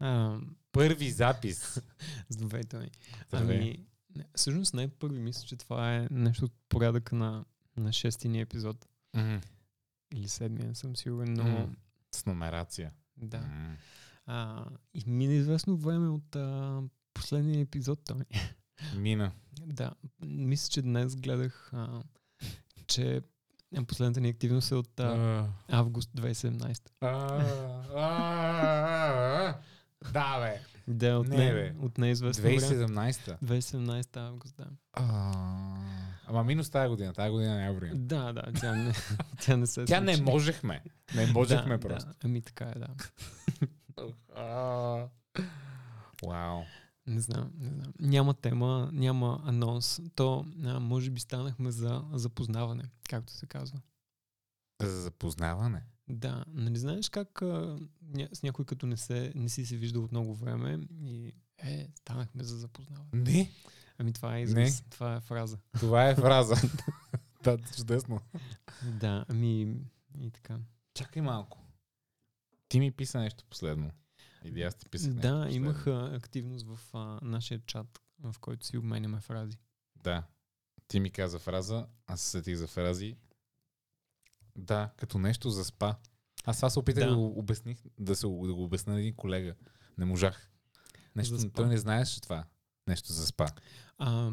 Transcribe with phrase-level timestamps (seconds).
[0.00, 0.38] А,
[0.72, 1.80] Първи запис.
[2.28, 2.90] Здравейте ми.
[3.28, 3.56] Здравей.
[3.58, 7.44] Ами, не, всъщност най-първи мисля, че това е нещо от порядъка на,
[7.76, 8.86] на шестия ни епизод.
[9.16, 9.36] Мгм.
[10.14, 11.68] Или седмия, не съм сигурен, но М.
[12.14, 12.92] С номерация.
[13.16, 13.38] да.
[13.38, 13.76] М.
[14.26, 16.80] А, и мина известно време от а,
[17.14, 18.00] последния епизод.
[18.04, 18.16] Той.
[18.96, 19.32] Мина.
[19.66, 19.90] да,
[20.24, 22.02] мисля, че днес гледах, а,
[22.86, 23.22] че
[23.76, 26.90] е, последната ни активност е от а, август 2017.
[30.12, 30.60] Да, бе.
[30.88, 31.74] Да, от, Не, не, бе.
[31.80, 32.60] от неизвестно време.
[32.60, 33.36] 2017-та.
[33.46, 34.66] 2017 август, да.
[34.92, 35.32] А,
[36.26, 37.12] Ама минус тази година.
[37.12, 37.94] Тази година няма време.
[37.94, 38.92] Да, да, тя не,
[39.40, 40.82] тя не се Тя не можехме.
[41.14, 42.08] Не можехме да, просто.
[42.08, 42.88] Да, ами така е, да.
[46.26, 46.62] Вау.
[47.06, 47.92] Не знам, не знам.
[48.00, 50.00] Няма тема, няма анонс.
[50.14, 53.80] То, а, може би станахме за запознаване, както се казва.
[54.82, 55.82] За запознаване.
[56.08, 60.04] Да, нали знаеш как а, ня, с някой като не, се, не си се виждал
[60.04, 63.22] от много време и е, станахме за запознаване.
[63.22, 63.50] Не.
[63.98, 65.58] Ами това е израз, това е фраза.
[65.78, 66.54] Това е фраза.
[67.44, 68.20] да, чудесно.
[69.00, 69.76] Да, ами
[70.20, 70.58] и така.
[70.94, 71.58] Чакай малко.
[72.68, 73.90] Ти ми писа нещо последно.
[74.44, 75.56] Или аз ти писах нещо Да, последно.
[75.56, 79.58] имах а, активност в а, нашия чат, в който си обменяме фрази.
[79.96, 80.22] Да.
[80.88, 83.16] Ти ми каза фраза, аз се сетих за фрази.
[84.56, 85.94] Да, като нещо за спа.
[86.44, 87.16] Аз това се опитах да, Да.
[87.16, 89.54] го обясних, да, се, да го обясня на един колега.
[89.98, 90.50] Не можах.
[91.16, 92.44] Нещо, За той не знаеше това.
[92.88, 93.46] Нещо за спа.
[93.98, 94.30] А,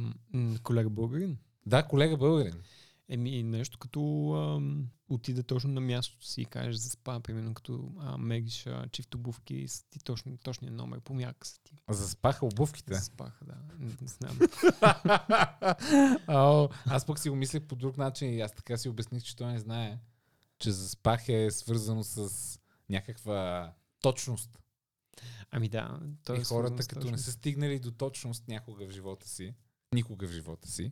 [0.63, 1.37] колега българин?
[1.65, 2.61] Да, колега българин.
[3.09, 7.91] Еми, нещо като ам, отида точно на мястото си и кажеш за спа, примерно като
[7.99, 11.75] а, мегиш а, чифт обувки с ти точно, точния номер, помяка са ти.
[11.89, 12.93] За спаха обувките.
[12.93, 13.55] За спаха, да.
[13.79, 14.39] Не, не знам.
[16.27, 19.35] О, аз пък си го мислех по друг начин и аз така си обясних, че
[19.35, 19.99] той не знае,
[20.61, 22.59] че за спах е свързано с
[22.89, 24.59] някаква точност.
[25.51, 27.25] Ами да, той и е хората, свързан с като не точност.
[27.25, 29.53] са стигнали до точност някога в живота си,
[29.93, 30.91] никога в живота си,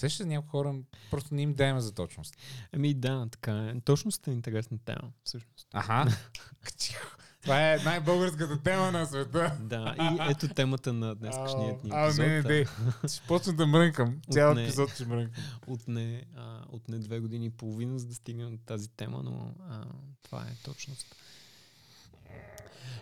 [0.00, 0.74] сещаш се някои хора,
[1.10, 2.36] просто не им даем за точност.
[2.72, 3.80] Ами да, така е.
[3.80, 5.68] Точност е интересна тема, всъщност.
[5.72, 6.06] Аха.
[7.46, 9.58] Това е най-българската тема на света.
[9.60, 12.26] Да, и ето темата на днескашният ни А, епизод.
[12.26, 12.64] не, не, не.
[13.08, 14.20] Ще почна да мрънкам.
[14.30, 14.62] Цял Отне.
[14.62, 15.42] епизод ще мрънкам.
[15.66, 19.84] Отне, а, отне две години и половина, за да стигнем до тази тема, но а,
[20.22, 21.16] това е точност.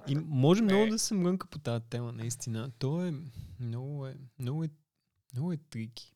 [0.08, 2.70] И може много да се мрънка по тази тема, наистина.
[2.78, 3.14] То е
[3.60, 4.68] много е, много е,
[5.34, 6.12] много е трики.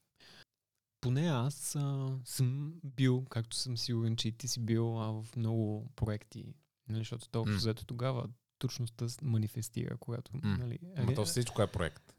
[1.00, 5.36] Поне аз а, съм бил, както съм сигурен, че и ти си бил а, в
[5.36, 6.44] много проекти,
[6.88, 7.58] нали, защото толкова М.
[7.58, 8.28] взето тогава
[8.58, 10.30] точността манифестира, когато...
[10.34, 10.56] М.
[10.58, 12.14] Нали, Ама то всичко е проект.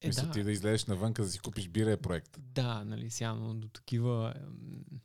[0.00, 2.38] е, Мисля, да, ти да излезеш навънка да си купиш бира е проект.
[2.40, 4.34] Да, нали, сега, но до такива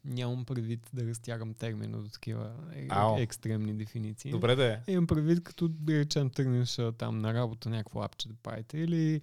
[0.06, 3.18] нямам предвид да разтягам термина до такива е, Ао.
[3.20, 4.32] екстремни дефиниции.
[4.32, 4.92] Добре да е.
[4.92, 9.22] Имам предвид, като да речем тръгнеш там на работа някакво апче да правите или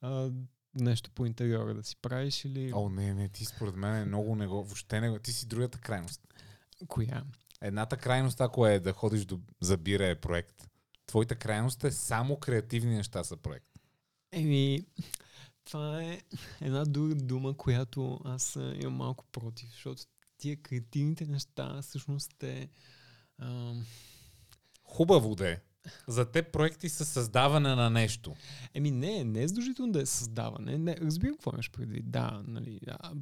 [0.00, 0.30] а,
[0.74, 4.36] нещо по интериора да си правиш или О, не, не, ти според мен е много
[4.36, 5.18] не го, въобще не го.
[5.18, 6.20] Ти си другата крайност.
[6.88, 7.24] коя?
[7.62, 10.68] Едната крайност, ако е да ходиш до, за бира е проект.
[11.06, 13.66] Твоята крайност е само креативни неща са проект.
[14.32, 14.86] Еми,
[15.64, 16.20] това е
[16.60, 20.02] една друга дума, която аз имам малко против, защото
[20.38, 22.68] тия креативните неща всъщност е...
[23.38, 23.86] ам,
[24.84, 25.60] Хубаво да е.
[26.08, 28.34] За те проекти са създаване на нещо.
[28.74, 30.78] Еми не, не е задължително да е създаване.
[30.78, 32.10] Не, разбирам какво имаш предвид.
[32.10, 33.12] Да, нали, а,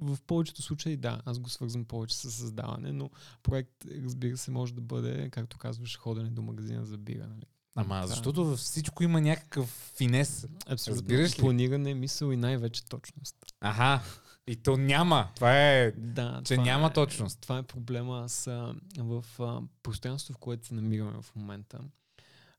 [0.00, 3.10] в повечето случаи да, аз го свързвам повече с създаване, но
[3.42, 7.26] проект, разбира се, може да бъде, както казваш, ходене до магазина за бира.
[7.26, 7.46] Нали.
[7.74, 10.46] Ама Това- защото във всичко има някакъв финес.
[10.66, 11.02] Абсолютно.
[11.02, 11.40] разбираш ли?
[11.40, 13.36] Планиране, мисъл и най-вече точност.
[13.60, 14.00] Аха.
[14.46, 15.28] И то няма.
[15.34, 15.92] Това е...
[15.96, 17.40] Да, Че това няма е, точност.
[17.40, 18.26] Това е проблема.
[18.46, 21.80] А, в а, пространството, в което се намираме в момента,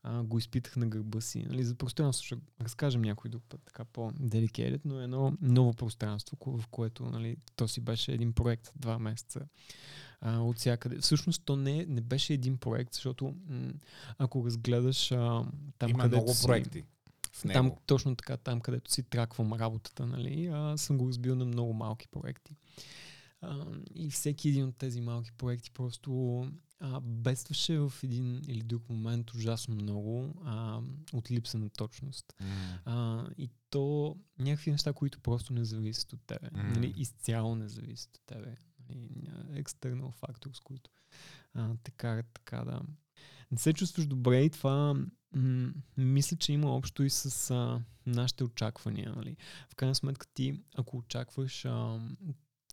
[0.03, 1.45] а, го изпитах на гърба си.
[1.49, 6.37] Нали, за пространство ще разкажем някой друг път, така по-деликерит, но е едно ново пространство,
[6.45, 9.41] в което нали, то си беше един проект два месеца
[10.21, 10.97] а, от всякъде.
[10.99, 13.73] Всъщност то не, не беше един проект, защото м-
[14.17, 15.46] ако разгледаш а,
[15.78, 16.84] там, има където много си, проекти
[17.34, 17.53] в него.
[17.53, 21.73] там, точно така, там където си траквам работата, нали, а, съм го разбил на много
[21.73, 22.55] малки проекти.
[23.41, 23.66] А,
[23.96, 26.41] и всеки един от тези малки проекти просто
[26.80, 30.82] а, бедстваше в един или друг момент ужасно много а,
[31.14, 32.34] от липса на точност.
[32.40, 32.47] М.
[32.86, 36.50] А, и то някакви неща, които просто не зависят от тебе.
[36.53, 36.64] М.
[36.64, 38.56] Нали, изцяло не зависят от тебе.
[38.90, 39.09] Нали,
[39.53, 40.91] екстернал фактор, с които
[41.53, 42.82] а, те карат така да...
[43.52, 44.94] Не се чувстваш добре и това
[45.36, 49.14] м- мисля, че има общо и с а, нашите очаквания.
[49.16, 49.38] Нали.
[49.70, 52.00] В крайна сметка ти, ако очакваш а,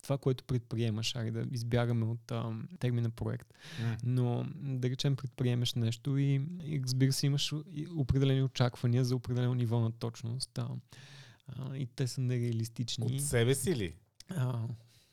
[0.06, 3.97] това, което предприемаш, ари да избягаме от а, термина проект, М.
[4.05, 7.53] но да речем предприемеш нещо и, и разбира се имаш
[7.97, 10.58] определени очаквания за определено ниво на точност.
[10.58, 10.69] А,
[11.49, 13.05] а, и те са нереалистични.
[13.06, 13.94] От себе си ли?
[14.29, 14.61] А,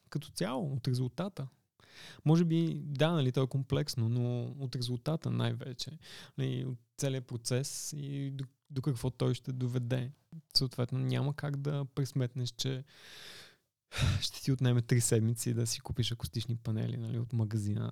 [0.10, 1.48] като цяло, от резултата.
[2.26, 5.92] Може би, да, нали, то е комплексно, но от резултата най-вече.
[6.38, 10.12] Нали, от целият процес и до, до какво той ще доведе.
[10.54, 12.84] Съответно, няма как да пресметнеш, че
[14.22, 17.92] ще ти отнеме три седмици да си купиш акустични панели нали, от магазина.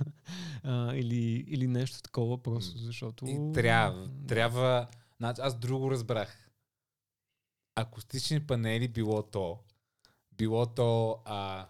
[0.62, 3.26] а, или, или нещо такова, просто защото...
[3.26, 4.88] И трябва, трябва...
[5.16, 6.50] Значи, аз друго разбрах.
[7.74, 9.58] Акустични панели било то,
[10.32, 11.68] било то а,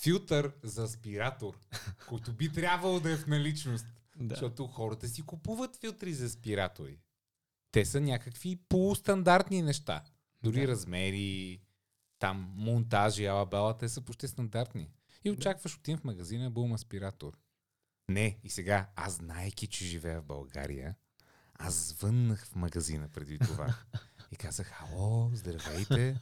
[0.00, 1.58] филтър за аспиратор,
[2.08, 3.86] който би трябвало да е в наличност.
[4.16, 4.34] Да.
[4.34, 6.98] Защото хората си купуват филтри за аспиратори.
[7.72, 10.04] Те са някакви полустандартни неща.
[10.42, 10.68] Дори Да.
[10.68, 11.60] размери,
[12.22, 14.90] там монтажи, ала бала, те са почти стандартни.
[15.24, 17.38] И очакваш отивам в магазина, бум аспиратор.
[18.08, 20.94] Не, и сега, аз знаеки, че живея в България,
[21.54, 23.74] аз звъннах в магазина преди това.
[24.32, 26.20] И казах, ало, здравейте.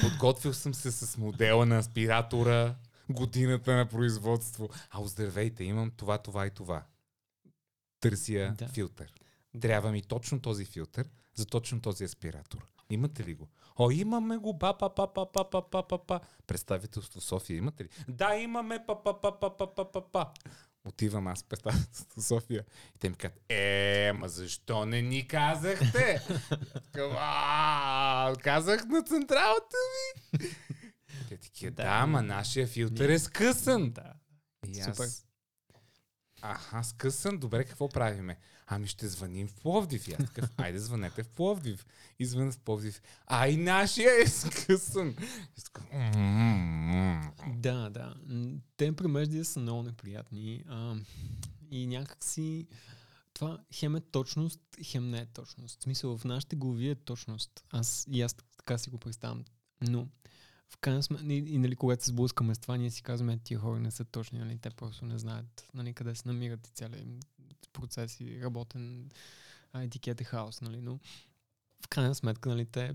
[0.00, 2.76] Подготвил съм се с модела на аспиратора,
[3.10, 4.68] годината на производство.
[4.90, 6.86] Ало, здравейте, имам това, това и това.
[8.00, 8.68] Търся Да.
[8.68, 9.12] филтър.
[9.60, 12.66] Трябва ми точно този филтър за точно този аспиратор.
[12.90, 13.48] Имате ли го?
[13.78, 16.20] О, имаме го, ба, па, па, па, па, па, па, па, па.
[16.46, 17.88] Представителство София, имате ли?
[18.08, 20.30] Да, имаме, па, па, па, па, па, па, па, па.
[20.88, 21.44] Отивам аз
[22.16, 22.64] в София
[22.96, 26.20] и те ми казват, е, ма защо не ни казахте?
[26.92, 29.76] Такъв, «А, Казах на централата
[30.32, 30.48] ви.
[31.28, 32.06] Те такива, Да.
[32.06, 33.90] ма нашия филтър е скъсан.
[33.90, 34.12] Да.
[34.68, 35.25] И аз...
[36.50, 37.38] Аха, скъсан.
[37.38, 38.38] Добре, какво правиме?
[38.66, 40.08] Ами ще звъним в Пловдив.
[40.08, 41.86] И аз такъв, айде звънете в Пловдив.
[42.18, 43.02] И в Пловдив.
[43.26, 45.16] Ай, нашия е скъсан.
[47.56, 48.14] Да, да.
[48.76, 50.64] Те премеждия са много неприятни.
[50.68, 50.96] А,
[51.70, 52.66] и някакси
[53.34, 55.80] това хем е точност, хем не е точност.
[55.80, 57.64] В смисъл, в нашите глави е точност.
[57.70, 59.44] Аз и аз така си го представям.
[59.80, 60.08] Но
[60.68, 63.38] в крайна сметка, и, и нали, когато се сблъскаме с това, ние си казваме, «Е,
[63.38, 66.70] тия хора не са точни, нали, те просто не знаят нали, къде се намират и
[66.70, 67.06] целият
[67.72, 69.10] процес и работен
[69.72, 70.98] а, етикет е хаос, нали, но
[71.84, 72.94] в крайна сметка, нали, те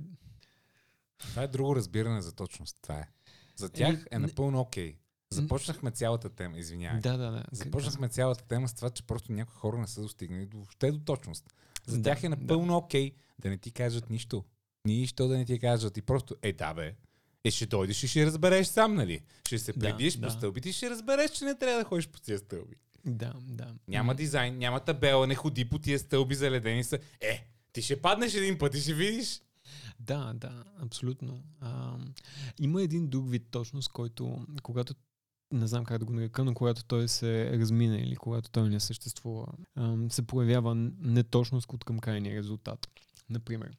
[1.17, 2.77] Това е друго разбиране за точност.
[2.81, 3.07] Това е.
[3.55, 4.97] За тях е не- напълно окей.
[5.29, 7.01] Започнахме цялата тема, извинявай.
[7.01, 7.43] Да, да, да.
[7.51, 10.99] Започнахме цялата тема с това, че просто някои хора не са достигнали до, въобще до
[10.99, 11.53] точност.
[11.87, 14.45] За Да, тях е напълно окей да не ти кажат нищо.
[14.85, 15.97] Нищо да не ти кажат.
[15.97, 16.95] И просто, е да бе,
[17.43, 19.21] е ще дойдеш и ще разбереш сам, нали?
[19.47, 20.27] Ще се Да, прибиеш да.
[20.27, 22.75] по стълбите и ще разбереш, че не трябва да ходиш по тия стълби.
[23.05, 23.73] Да, да.
[23.87, 26.99] Няма дизайн, няма табела, не ходи по тия стълби, заледени са.
[27.21, 29.41] Е, ти ще паднеш един път и ще видиш.
[29.99, 31.43] Да, да, абсолютно.
[31.59, 31.97] А,
[32.59, 34.93] има един друг вид точност, който, когато
[35.53, 38.79] не знам как да го нарека, но когато той се размина или когато той не
[38.79, 39.45] съществува,
[39.75, 42.87] ам, се появява неточност от към крайния резултат.
[43.29, 43.71] Например,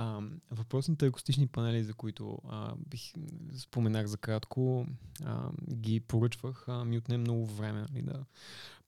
[0.00, 3.12] а, въпросните акустични панели, за които а, бих,
[3.56, 4.86] споменах за кратко,
[5.24, 8.24] а, ги поръчвах, а, ми отне много време нали, да,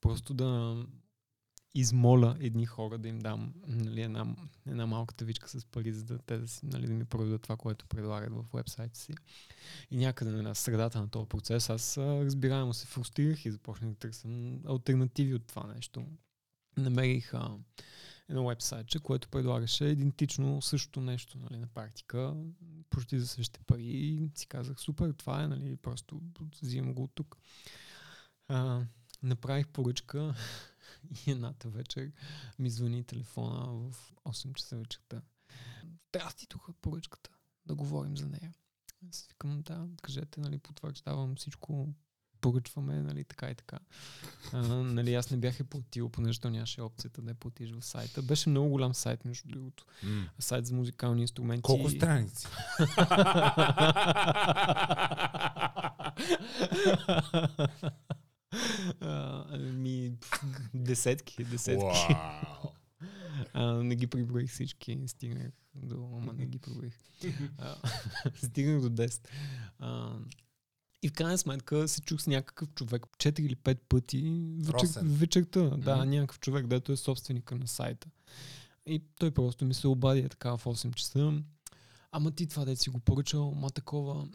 [0.01, 0.77] просто да
[1.75, 4.35] измоля едни хора да им дам нали, една,
[4.67, 7.57] една малка тавичка с пари, за да те да, си, нали, да ми продадат това,
[7.57, 9.13] което предлагат в вебсайта си.
[9.91, 14.61] И някъде на средата на този процес аз разбираемо се фрустрирах и започнах да търсям
[14.67, 16.05] альтернативи от това нещо.
[16.77, 17.57] Намерих а,
[18.31, 22.35] едно вебсайтче, което предлагаше идентично същото нещо нали, на практика,
[22.89, 26.21] почти за същите пари и си казах, супер, това е, нали, просто
[26.61, 27.37] взимам го от тук.
[28.47, 28.81] А,
[29.23, 30.35] направих поръчка
[31.27, 32.11] и едната вечер
[32.59, 35.21] ми звъни телефона в 8 часа вечерта.
[36.09, 37.29] Здрасти, тук е поръчката,
[37.65, 38.53] да говорим за нея.
[39.09, 41.93] Аз викам, да, кажете, нали, потвърждавам всичко,
[42.41, 43.79] поръчваме, нали, така и така.
[44.53, 47.81] А, нали, аз не бях е платил, понеже то нямаше опцията да я платиш в
[47.81, 48.21] сайта.
[48.21, 49.85] Беше много голям сайт, между другото.
[50.39, 51.61] Сайт за музикални инструменти.
[51.61, 52.47] Колко страници?
[59.01, 60.13] Ами,
[60.73, 62.15] десетки, десетки.
[63.53, 64.99] А, не ги приброих всички.
[65.07, 66.09] Стигнах до...
[66.21, 66.93] Ама не ги приброих.
[68.43, 69.27] Стигнах до 10.
[69.79, 70.19] А,
[71.01, 75.07] и в крайна сметка се чух с някакъв човек 4 или 5 пъти вечер, Росен.
[75.07, 75.61] вечерта.
[75.61, 76.09] Да, Мгм.
[76.09, 78.07] някакъв човек, дето е собственика на сайта.
[78.85, 81.41] И той просто ми се обади така в 8 часа.
[82.11, 84.27] Ама ти това да си го поръчал, ма такова.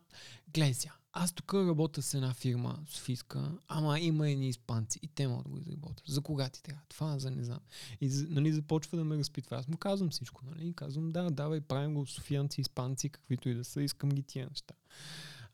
[0.54, 5.28] Гледай сега, аз тук работя с една фирма, Софийска, ама има едни испанци и те
[5.28, 6.02] могат да го изработят.
[6.08, 6.82] За кога ти трябва?
[6.88, 7.58] Това за не знам.
[8.00, 9.56] И нали, започва да ме разпитва.
[9.56, 10.42] Аз му казвам всичко.
[10.44, 10.72] Нали?
[10.72, 14.74] Казвам, да, давай, правим го софиянци, испанци, каквито и да са, искам ги тия неща.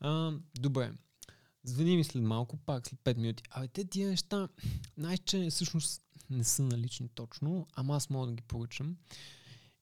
[0.03, 0.91] А, добре.
[1.63, 3.43] Звъни ми след малко, пак след 5 минути.
[3.49, 4.47] Абе, те тия неща,
[4.97, 8.97] знаеш, че всъщност не са налични точно, ама аз мога да ги поръчам.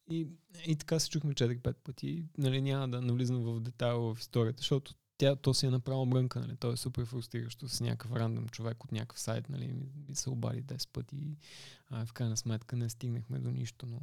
[0.10, 0.28] И,
[0.66, 2.26] и така се чухме 4-5 пъти.
[2.38, 6.40] Нали, няма да навлизам в детайл в историята, защото тя, то си е направо мрънка,
[6.40, 6.58] нали?
[6.58, 9.76] То е супер фрустриращо с някакъв рандом човек от някакъв сайт, нали?
[10.10, 11.38] И се обади 10 пъти
[11.90, 13.86] а, в крайна сметка не стигнахме до нищо.
[13.86, 14.00] Но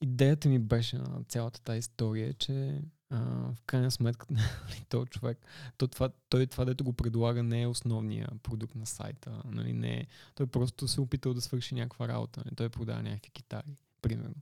[0.00, 3.18] идеята ми беше на цялата тази история, че а,
[3.54, 5.38] в крайна сметка нали, този човек,
[5.78, 9.42] то това, той това, дето го предлага, не е основния продукт на сайта.
[9.44, 9.72] Нали?
[9.72, 12.42] Не е, той просто се е опитал да свърши някаква работа.
[12.44, 12.54] Нали?
[12.54, 14.34] Той продава някакви китари примерно.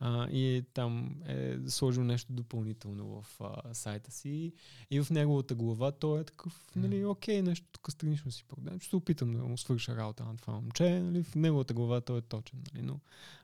[0.00, 4.52] А, и там е сложил нещо допълнително в а, сайта си
[4.90, 8.80] и в неговата глава той е такъв, нали, окей, нещо тук странично си продам.
[8.80, 12.18] Ще се опитам да му свърша работа на това момче, нали, в неговата глава той
[12.18, 13.00] е точен, нали, но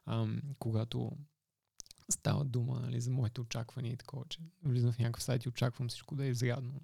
[0.06, 1.12] ам, когато
[2.13, 5.89] става дума нали, за моите очаквания и такова, че влизам в някакъв сайт и очаквам
[5.89, 6.81] всичко да е изрядно.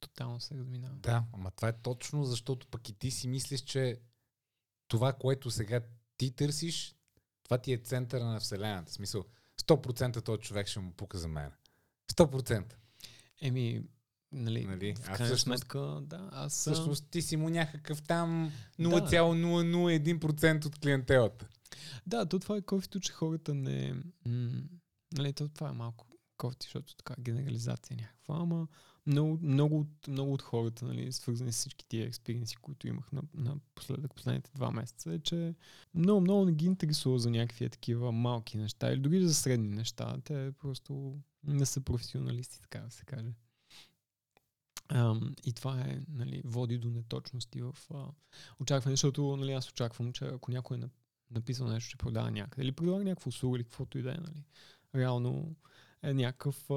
[0.00, 0.94] Тотално се разминава.
[0.94, 4.00] Да, ама това е точно защото пък и ти си мислиш, че
[4.88, 5.80] това, което сега
[6.16, 6.94] ти търсиш,
[7.42, 8.90] това ти е центъра на Вселената.
[8.90, 9.24] В смисъл,
[9.62, 11.52] 100% този човек ще му пука за мен.
[12.12, 12.74] 100%.
[13.40, 13.82] Еми,
[14.32, 14.94] нали, Нали?
[14.94, 16.52] в крайна всъщност- сметка, да, аз...
[16.52, 18.88] Всъщност ти си му някакъв там Да.
[18.88, 21.48] 0,001% от клиентелата.
[22.06, 23.94] Да, то това е кофето, че хората не...
[25.12, 28.68] Нали, то това е малко кофти, защото така генерализация някаква, ама
[29.06, 33.22] много, много, от, много от хората, нали, свързани с всички тия експириенси, които имах на,
[33.34, 35.54] на последък, последните два месеца, е, че
[35.94, 40.16] много, много не ги интересува за някакви такива малки неща или дори за средни неща.
[40.24, 43.32] Те просто не са професионалисти, така да се каже.
[44.88, 48.06] Ам, и това е, нали, води до неточности в а,
[48.60, 50.99] очакване, защото нали, аз очаквам, че ако някой е нап-
[51.30, 54.44] написал нещо, че продава някъде, или предлага някаква услуга, или каквото и да е, нали,
[54.94, 55.56] реално
[56.02, 56.70] е някакъв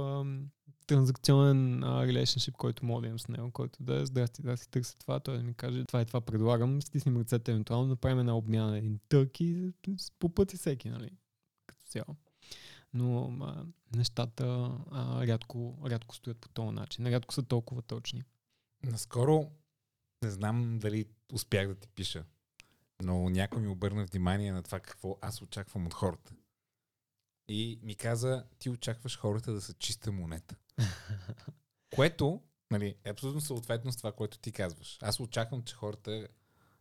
[0.87, 2.25] транзакционен а,
[2.57, 5.37] който мога да имам с него, който да е здрасти, да си търся това, той
[5.37, 8.99] да ми каже, това и това предлагам, стиснем ръцете евентуално, направим една обмяна на един
[9.09, 9.73] тък и
[10.19, 11.09] по пъти всеки, нали,
[11.67, 12.15] като цяло.
[12.93, 18.23] Но а, нещата а, рядко, рядко стоят по този начин, рядко са толкова точни.
[18.83, 19.51] Наскоро,
[20.23, 22.25] не знам дали успях да ти пиша,
[23.01, 26.33] но някой ми обърна внимание на това какво аз очаквам от хората.
[27.47, 30.55] И ми каза, ти очакваш хората да са чиста монета.
[31.95, 34.97] Което, нали, е абсолютно съответно с това, което ти казваш.
[35.01, 36.27] Аз очаквам, че хората,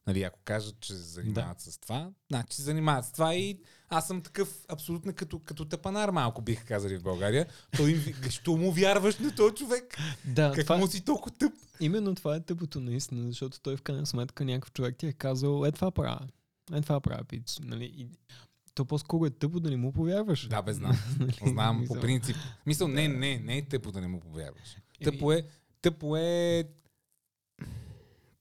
[0.06, 4.06] нали, ако кажат, че се занимават с това, значи се занимават с това и аз
[4.06, 7.46] съм такъв абсолютно като, като тъпанар малко биха казали в България.
[7.76, 9.98] Той им, що му вярваш на този човек?
[10.24, 11.52] Да, Как му си толкова тъп?
[11.80, 15.64] Именно това е тъпото наистина, защото той в крайна сметка някакъв човек ти е казал,
[15.64, 16.28] е това правя.
[16.72, 17.58] Е това правя, пич.
[17.62, 17.84] Нали?
[17.84, 18.08] И,
[18.74, 20.48] то по-скоро е тъпо да не му повярваш.
[20.48, 20.98] Да, бе, знам.
[21.18, 21.38] Нали?
[21.46, 22.36] Знам, по принцип.
[22.66, 24.76] Мисъл, не, не, не е тъпо да не му повярваш.
[25.04, 25.42] Тъпо е,
[25.82, 26.64] тъпо е...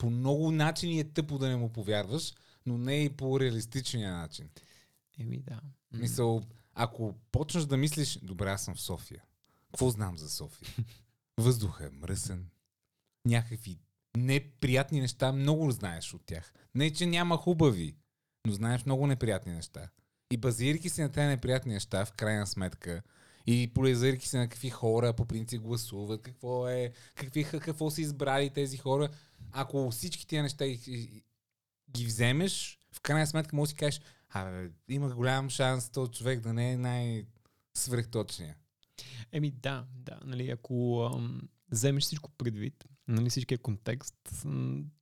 [0.02, 2.34] По много начини е тъпо да не му повярваш,
[2.66, 4.50] но не и по реалистичния начин.
[5.20, 5.62] Еми да.
[5.94, 6.44] Мисъл,
[6.74, 9.24] ако почнеш да мислиш, добре, аз съм в София.
[9.72, 10.70] Какво знам за София?
[11.38, 12.46] Въздухът е мръсен.
[13.26, 13.80] Някакви
[14.18, 16.54] неприятни неща, много знаеш от тях.
[16.76, 17.96] Не, че няма хубави,
[18.48, 19.90] но знаеш много неприятни неща.
[20.32, 23.02] И базирайки се на тези неприятни неща, в крайна сметка,
[23.48, 28.50] и полезайки се на какви хора по принцип гласуват, какво е, какви, какво са избрали
[28.50, 29.10] тези хора,
[29.52, 31.24] ако всички тия неща ги,
[31.92, 34.02] ги- вземеш, в крайна сметка може да си кажеш,
[34.34, 38.56] Абе, има голям шанс този човек да не е най-свръхточния.
[39.32, 40.20] Еми да, да.
[40.26, 44.46] Нали, ако ам, вземеш всичко предвид, нали, всичкия контекст,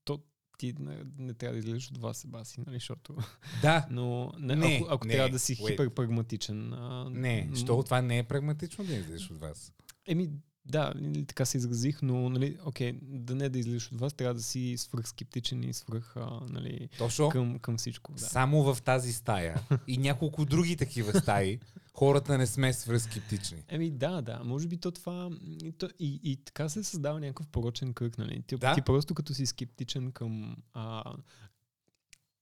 [0.03, 0.23] то
[0.57, 3.17] ти не, не трябва да излезеш от вас себе си, нали, защото...
[3.61, 5.71] Да, Но не, Не, ако, ако не, трябва да си wait.
[5.71, 6.73] хиперпрагматичен...
[6.73, 9.73] А, не, защото това не е прагматично да излезеш от вас.
[10.07, 10.29] Еми,
[10.69, 14.33] да, нали, така се изразих, но, нали, окей, да не да излизаш от вас, трябва
[14.33, 18.11] да си свръхскептичен и свръх, а, нали, Точно към, към всичко.
[18.11, 18.19] Да.
[18.19, 21.59] само в тази стая и няколко други такива стаи,
[21.93, 23.63] хората не сме свръхскептични.
[23.67, 25.29] Еми да, да, може би то това
[25.63, 28.43] и, то, и, и така се създава някакъв порочен кръг, нали?
[28.47, 28.75] Ти, Да.
[28.75, 31.03] ти просто като си скептичен към а,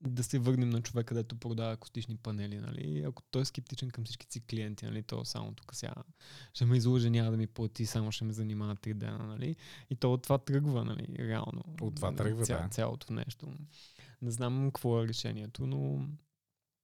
[0.01, 3.03] да се върнем на човека, където продава акустични панели, нали?
[3.07, 5.03] Ако той е скептичен към всички си клиенти, нали?
[5.03, 5.93] То само тук сега
[6.53, 9.55] ще ме излъже, няма да ми плати, само ще ме занимава три дена, нали?
[9.89, 11.07] И то от това тръгва, нали?
[11.19, 11.63] Реално.
[11.81, 12.69] От това Нали, тръгва, ця, да.
[12.69, 13.53] Цялото нещо.
[14.21, 16.07] Не знам какво е решението, но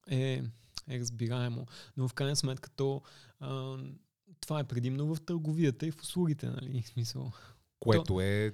[0.10, 0.44] е,
[0.90, 1.66] е разбираемо.
[1.98, 3.02] Но в крайна сметка то
[3.40, 3.78] а,
[4.40, 6.82] това е предимно в търговията и в услугите, нали?
[6.94, 7.32] Смисъл.
[7.80, 8.54] Което е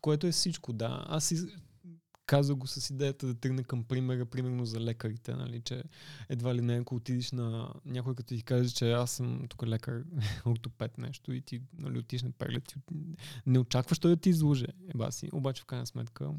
[0.00, 1.04] което е всичко, да.
[1.08, 1.36] Аз си
[2.30, 5.82] каза го с идеята да тръгне към примера, примерно за лекарите, нали, че
[6.28, 10.04] едва ли не, ако отидеш на някой като ти каже, че аз съм тук лекар,
[10.46, 12.74] ортопед нещо и ти нали, отиш на преглед, ти
[13.46, 15.28] не очакваш той да ти излъже, еба си.
[15.32, 16.30] Обаче в крайна сметка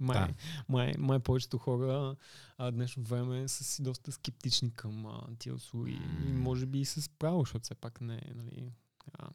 [0.00, 0.34] май, да.
[0.68, 2.16] май, май повечето хора
[2.58, 6.84] а, днешно време са си доста скептични към а, тия услуги и може би и
[6.84, 8.72] с право, защото все пак не е нали,
[9.12, 9.28] а,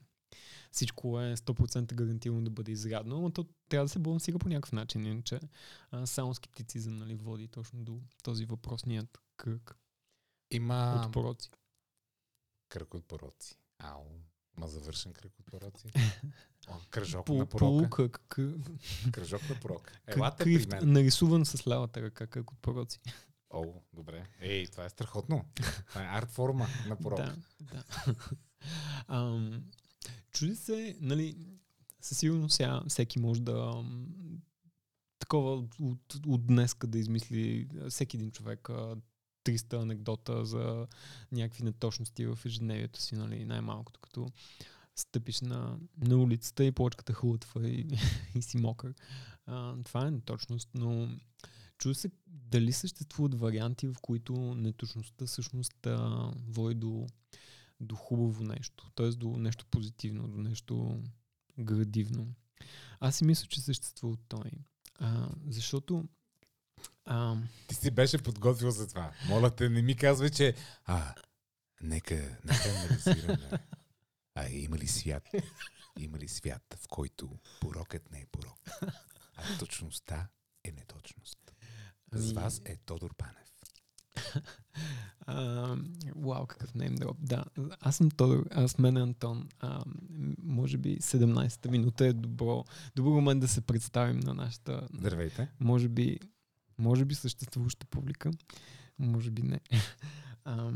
[0.72, 4.72] всичко е 100% гарантирано да бъде изрядно, но то трябва да се балансира по някакъв
[4.72, 5.40] начин, иначе
[5.92, 9.78] а, само скептицизъм нали, води точно до този въпросният кръг
[10.52, 11.04] Има...
[11.06, 11.52] от пороци.
[12.70, 13.58] Кръг от пороци.
[13.80, 14.04] Ау.
[14.58, 15.88] Ма завършен кръг от пороци.
[16.68, 18.10] О, кръжок на порока.
[19.12, 20.00] Кръжок на порока.
[20.08, 20.92] Елате при мен.
[20.92, 23.00] Нарисуван с лявата ръка, кръг от пороци.
[23.50, 24.28] О, добре.
[24.40, 25.46] Ей, това е страхотно.
[25.90, 27.20] Това е арт форма на порок.
[27.62, 28.16] Да, да.
[29.08, 29.64] Ам,
[30.32, 31.36] чуди се, нали,
[32.02, 33.84] със сигурност сега всеки може да
[35.20, 38.70] такова от, от днес да измисли всеки един човек
[39.46, 40.88] 300 анекдота за
[41.32, 44.28] някакви неточности в ежедневието си, нали, най-малкото, като
[44.96, 47.88] стъпиш на, на улицата и плочката хлътва и,
[48.36, 48.94] и си мокър.
[49.46, 51.10] А, това е неточност, но
[51.78, 55.88] чува се дали съществуват варианти, в които неточността всъщност
[56.48, 57.08] води до
[57.80, 59.10] до хубаво нещо, т.е.
[59.10, 61.04] до нещо позитивно, до нещо
[61.60, 62.28] градивно.
[63.00, 64.52] Аз си мисля, че съществува той.
[65.00, 66.06] А, защото
[67.06, 67.38] а...
[67.68, 69.12] Ти си беше подготвил за това.
[69.28, 70.56] Моля те, не ми казвай, че
[70.86, 71.16] а,
[71.82, 73.50] нека, нека анализираме.
[74.36, 75.30] А има ли свят?
[76.00, 77.30] Има ли свят, в който
[77.62, 78.60] порокът не е порок?
[79.36, 80.28] А точността
[80.64, 81.56] е неточност.
[82.12, 83.45] С ами- вас е Тодор Панев.
[86.16, 87.18] Вау, какъв неймдроп.
[87.20, 87.46] Да,
[87.82, 89.50] аз съм Тодор, аз мен е Антон.
[89.60, 89.84] А,
[90.44, 94.88] може би 17-та минута е добро, добро момент да се представим на нашата...
[94.94, 95.48] Здравейте.
[95.60, 96.20] Може би,
[96.78, 98.32] може би съществуваща публика,
[99.00, 99.60] може би не.
[100.48, 100.72] А,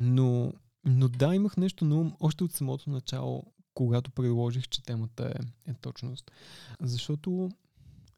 [0.00, 0.52] но,
[0.84, 3.44] но да, имах нещо на ум още от самото начало,
[3.74, 5.32] когато предложих, че темата
[5.66, 6.30] е, е точност.
[6.80, 7.50] Защото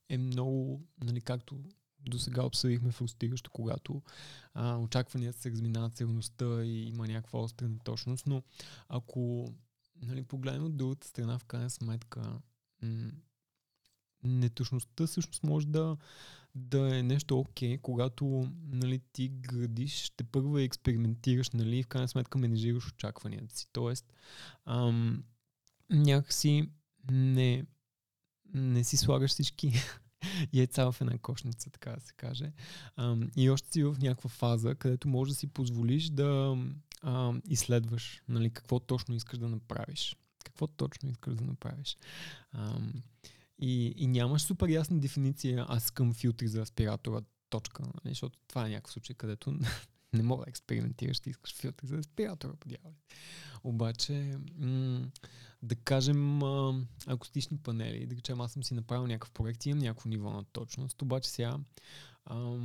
[0.09, 1.59] е много, нали, както
[2.11, 4.03] до сега обсъдихме фрустиращо, когато
[4.55, 8.43] а, очакванията се разминават сигурността и има някаква остра неточност, но
[8.89, 9.53] ако
[10.03, 12.41] нали, погледнем от другата страна, в крайна сметка,
[12.83, 13.11] м-
[14.23, 15.97] неточността всъщност може да,
[16.55, 22.09] да е нещо окей, okay, когато нали, ти градиш, ще първо експериментираш, нали, в крайна
[22.09, 23.67] сметка менежираш очакванията си.
[23.73, 24.13] Тоест,
[24.65, 25.25] ам,
[25.91, 26.71] някакси
[27.11, 27.67] не,
[28.55, 29.73] не си слагаш всички
[30.53, 32.53] яйца в една кошница, така да се каже.
[32.97, 36.59] А, и още си в някаква фаза, където може да си позволиш да
[37.03, 40.17] а, изследваш нали, какво точно искаш да направиш.
[40.45, 41.97] Какво точно искаш да направиш.
[42.53, 42.79] А,
[43.59, 48.67] и, и нямаш супер ясна дефиниция, аз към филтри за аспиратора, точка, нали, защото това
[48.67, 49.59] е някакъв случай, където
[50.13, 52.95] не мога да експериментираш, ти искаш филтри за аспиратора, подявали.
[53.65, 55.07] Обаче, м-
[55.65, 59.83] да кажем, а, акустични панели, да кажем, аз съм си направил някакъв проект и имам
[59.83, 61.59] някакво ниво на точност, обаче сега
[62.25, 62.59] а,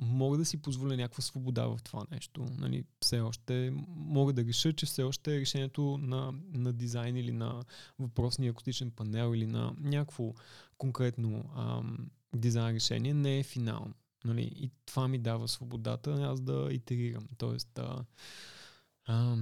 [0.00, 2.46] мога да си позволя някаква свобода в това нещо.
[2.58, 7.32] Нали, все още мога да реша, че все още е решението на, на дизайн или
[7.32, 7.62] на
[7.98, 10.34] въпросния акустичен панел или на някакво
[10.78, 11.82] конкретно а,
[12.34, 13.94] дизайн решение не е финално.
[14.24, 17.26] Нали, и това ми дава свободата аз да итерирам.
[17.38, 18.04] Тоест, а,
[19.06, 19.36] а,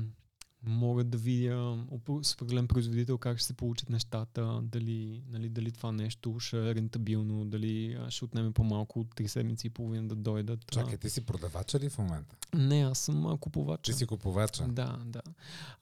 [0.66, 1.76] мога да видя
[2.22, 6.74] с определен производител как ще се получат нещата, дали, нали, дали това нещо ще е
[6.74, 10.70] рентабилно, дали ще отнеме по-малко от 3 седмици и половина да дойдат.
[10.70, 12.36] Чакай, ти си продавача ли в момента?
[12.54, 13.92] Не, аз съм купувача.
[13.92, 14.68] Ти си купувача?
[14.68, 15.22] Да, да.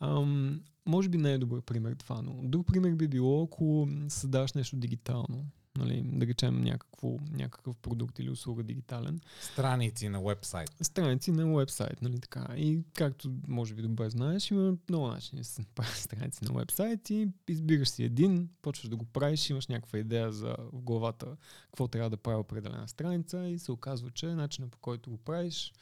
[0.01, 4.53] Ам, може би не е добър пример това, но друг пример би било, ако създаваш
[4.53, 5.47] нещо дигитално
[5.79, 9.21] нали, да речем някакво, някакъв продукт или услуга дигитален.
[9.41, 10.71] Страници на вебсайт.
[10.81, 12.47] Страници на вебсайт, нали така.
[12.57, 17.11] И както може би добре знаеш, има много начини да се правят страници на вебсайт
[17.11, 21.37] и избираш си един, почваш да го правиш, имаш някаква идея за в главата
[21.67, 25.73] какво трябва да прави определена страница и се оказва, че начинът по който го правиш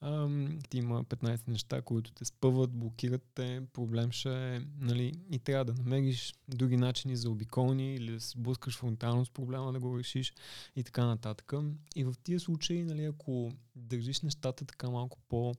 [0.00, 5.38] ам, ти има 15 неща, които те спъват, блокират те, проблем ще е, нали, и
[5.38, 9.80] трябва да намериш други начини за обиколни или да се блъскаш фронтално с проблема да
[9.80, 10.32] го решиш
[10.76, 11.52] и така нататък.
[11.96, 15.54] И в тия случаи, нали, ако държиш нещата така малко по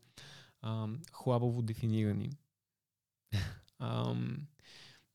[0.62, 2.32] ам, хлабаво дефинирани,
[3.80, 4.48] ам,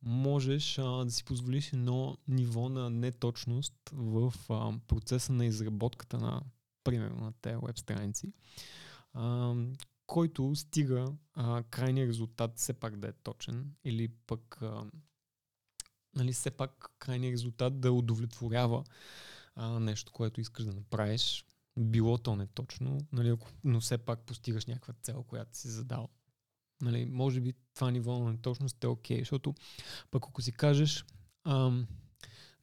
[0.02, 6.42] можеш а, да си позволиш едно ниво на неточност в а, процеса на изработката на
[6.84, 8.32] примерно на тези веб страници,
[9.14, 9.54] а,
[10.06, 14.84] който стига а, крайния резултат все пак да е точен или пък а,
[16.14, 18.84] нали, все пак крайният резултат да удовлетворява
[19.54, 21.44] а, нещо, което искаш да направиш.
[21.78, 26.08] Било то не точно, нали, но все пак постигаш някаква цел, която си задал.
[26.82, 29.54] Нали, може би това ниво на неточност е окей, okay, защото
[30.10, 31.04] пък ако си кажеш,
[31.44, 31.86] ам,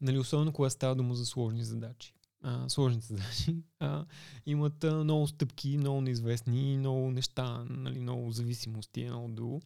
[0.01, 4.05] нали, особено когато става дума за сложни задачи, а, сложните задачи а,
[4.45, 9.61] имат а, много стъпки, много неизвестни, много неща, нали, много зависимости, много друго.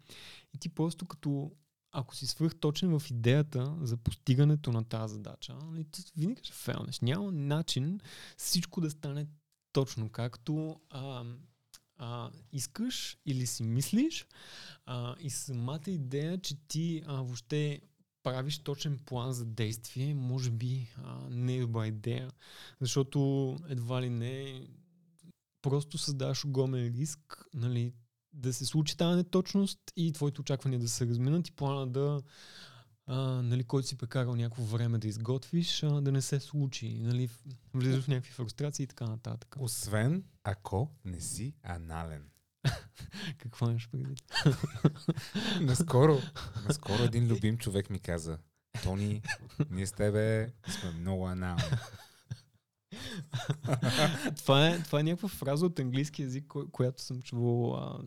[0.54, 1.52] И ти просто като
[1.96, 6.54] ако си свърх точен в идеята за постигането на тази задача, нали, ти винаги ще
[6.54, 7.00] фейлнеш.
[7.00, 8.00] Няма начин
[8.38, 9.28] всичко да стане
[9.74, 11.24] точно както а,
[11.98, 14.28] а, искаш или си мислиш
[14.86, 17.82] а, и самата идея, че ти а, въобще
[18.24, 22.32] правиш точен план за действие, може би а, не е добра идея,
[22.82, 24.68] защото едва ли не
[25.62, 27.94] просто създаваш огромен риск, нали,
[28.34, 32.22] да се случи тази неточност и твоите очаквания да се разминат и плана да,
[33.06, 37.00] а, нали, който си прекарал някакво време да изготвиш, а, да не се случи.
[37.00, 37.30] Нали,
[37.74, 39.56] влизаш в някакви фрустрации и така нататък.
[39.60, 42.30] Освен ако не си анален.
[43.38, 44.20] Какво имаш предвид?
[45.62, 46.20] наскоро,
[46.68, 48.38] наскоро един любим човек ми каза,
[48.84, 49.22] Тони,
[49.70, 51.64] ние с тебе сме много анални.
[54.38, 58.00] това, е, това е някаква фраза от английски язик, ко- която съм чувал а,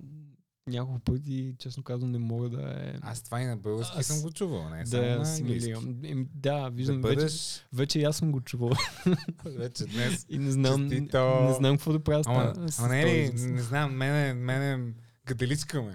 [0.69, 2.99] няколко пъти честно казвам не мога да е...
[3.03, 5.71] Аз това и на български Аз- съм го чувал, не да само на английски.
[6.05, 8.73] Еми, Да, виждам, да вече, бъдеш вече и аз съм го чувал.
[9.45, 10.27] вече днес.
[10.29, 11.45] и не знам, Честито!
[11.45, 14.93] не знам какво да правя Ама, с ама не, не, не знам, мене, мене
[15.27, 15.93] гаделичка ме.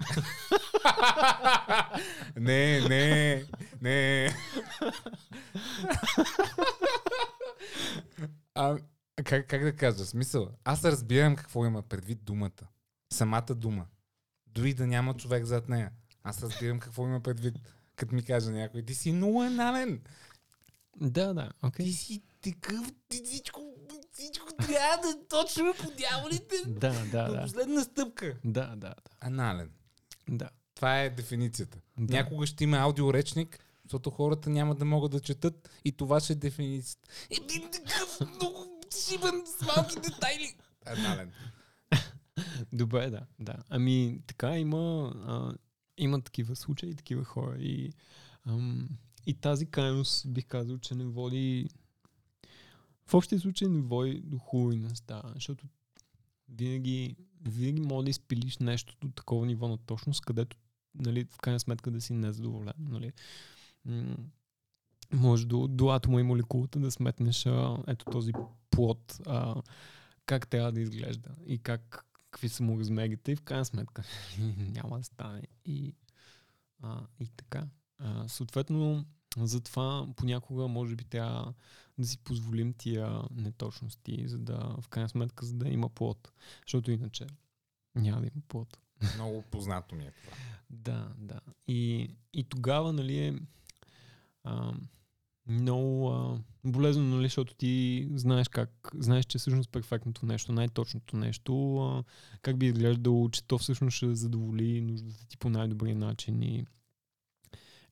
[2.36, 3.44] не, не,
[3.82, 4.28] не.
[8.54, 8.78] а,
[9.24, 10.04] как, как да кажа?
[10.04, 12.68] Смисъл, аз разбирам какво има предвид думата.
[13.12, 13.86] Самата дума.
[14.54, 15.90] Дори да няма човек зад нея.
[16.24, 17.54] Аз разбирам какво има предвид,
[17.96, 18.82] като ми каже някой.
[18.82, 20.00] Ти си много анален.
[21.00, 21.86] Да, да, окей.
[21.86, 23.60] Ти си такъв, ти всичко,
[24.12, 26.56] всичко трябва да точно по дяволите.
[26.66, 27.42] Да, да, да.
[27.42, 28.36] последна стъпка.
[28.44, 28.94] Да, да, да.
[29.20, 29.70] Анален.
[30.28, 30.48] Да.
[30.74, 31.78] Това е дефиницията.
[31.98, 32.14] Да.
[32.16, 36.36] Някога ще има аудиоречник, защото хората няма да могат да четат и това ще е
[36.36, 37.08] дефиницията.
[37.30, 40.56] Един такъв много шибан с малки детайли.
[40.86, 41.32] Анален.
[42.72, 43.54] Добре, да, да.
[43.68, 45.54] Ами, така има, а,
[45.98, 47.92] има такива случаи, такива хора и,
[48.46, 48.88] ам,
[49.26, 51.68] и тази крайност бих казал, че не води
[53.06, 55.64] в общия случай не води до хубави неща, защото
[56.48, 57.16] винаги,
[57.48, 60.56] винаги може да изпилиш нещо до такова ниво на точност, където
[60.94, 62.72] нали, в крайна сметка да си незадоволен.
[62.78, 63.12] Нали.
[65.12, 68.32] Може до, до атома и молекулата да сметнеш а, ето този
[68.70, 69.62] плод, а,
[70.26, 74.02] как трябва да изглежда и как, какви са му размерите и в крайна сметка
[74.58, 75.42] няма да стане.
[75.64, 75.94] И,
[76.82, 77.66] а, и така.
[77.98, 79.04] А, съответно,
[79.36, 81.54] затова понякога може би трябва
[81.98, 86.32] да си позволим тия неточности, за да, в крайна сметка, за да има плод.
[86.66, 87.26] Защото иначе
[87.94, 88.78] няма да има плод.
[89.14, 90.36] Много познато ми е това.
[90.70, 91.40] Да, да.
[91.68, 93.34] И, и тогава, нали, е
[94.44, 94.72] а,
[95.46, 101.76] много а, болезнено, нали, защото ти знаеш как, знаеш, че всъщност перфектното нещо, най-точното нещо,
[101.76, 102.04] а,
[102.42, 106.66] как би изглеждало, че то всъщност ще задоволи нуждата ти по най-добрия начин и,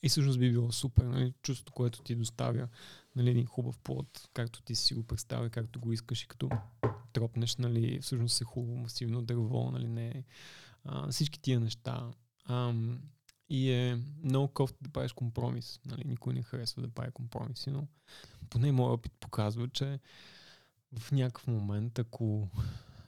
[0.03, 2.69] и всъщност би било супер, нали, чувството, което ти доставя,
[3.17, 6.51] нали, един хубав плод, както ти си го представя, както го искаш и като
[7.13, 10.25] тропнеш, нали, всъщност е хубаво масивно дърво, нали, не
[10.85, 12.11] а, всички тия неща.
[12.45, 12.99] Ам,
[13.51, 15.81] и е много кофти да правиш компромис.
[15.87, 16.03] Нали?
[16.07, 17.87] Никой не харесва да прави компромиси, но
[18.51, 20.01] поне моят опит показва, че
[20.99, 22.49] в някакъв момент, ако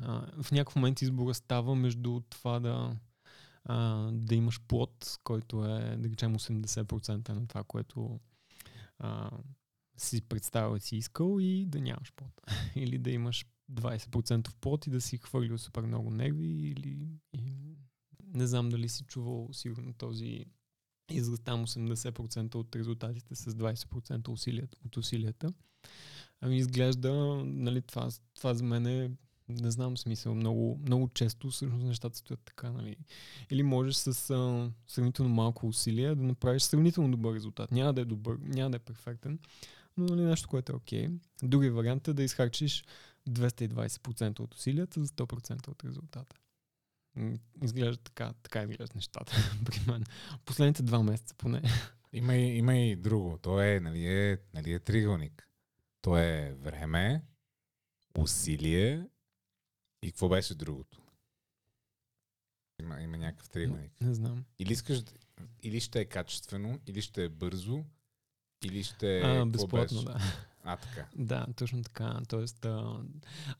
[0.00, 2.96] а, в някакъв момент избора става между това да,
[3.64, 8.20] а, да имаш плод, който е, да речем, 80% на това, което
[8.98, 9.30] а,
[9.96, 12.40] си представил си искал и да нямаш плод.
[12.76, 17.71] или да имаш 20% плод и да си хвърлил супер много нерви или и,
[18.34, 20.44] не знам дали си чувал сигурно този
[21.10, 25.52] израз там 80% от резултатите с 20% усилията, от усилията.
[26.40, 27.12] Ами изглежда,
[27.44, 29.10] нали, това, това за мен е
[29.48, 32.96] не знам смисъл, много, много често всъщност нещата стоят така, нали.
[33.50, 37.72] Или можеш с а, сравнително малко усилия да направиш сравнително добър резултат.
[37.72, 39.38] Няма да е добър, няма да е перфектен,
[39.96, 41.08] но нали, нещо, което е окей.
[41.08, 41.18] Okay.
[41.42, 42.84] Другия вариант е да изхарчиш
[43.30, 46.36] 220% от усилията за 100% от резултата.
[47.62, 49.32] Изглежда така, така изглеждат нещата
[49.64, 50.04] при мен.
[50.44, 51.62] Последните два месеца поне.
[52.12, 53.38] Има и, има и друго.
[53.38, 55.48] То е, нали е, нали е триъгълник.
[56.02, 57.22] То е време,
[58.18, 59.06] усилие
[60.02, 61.02] и какво беше другото?
[62.80, 64.00] Има, има някакъв триъгълник.
[64.00, 64.44] Не знам.
[64.58, 65.02] Или искаш,
[65.62, 67.84] или ще е качествено, или ще е бързо,
[68.64, 69.18] Или ще...
[69.20, 70.18] а, какво безплатно, беше?
[70.18, 70.20] да.
[70.64, 71.06] А, така.
[71.16, 72.20] Да, точно така.
[72.28, 72.96] Тоест, а,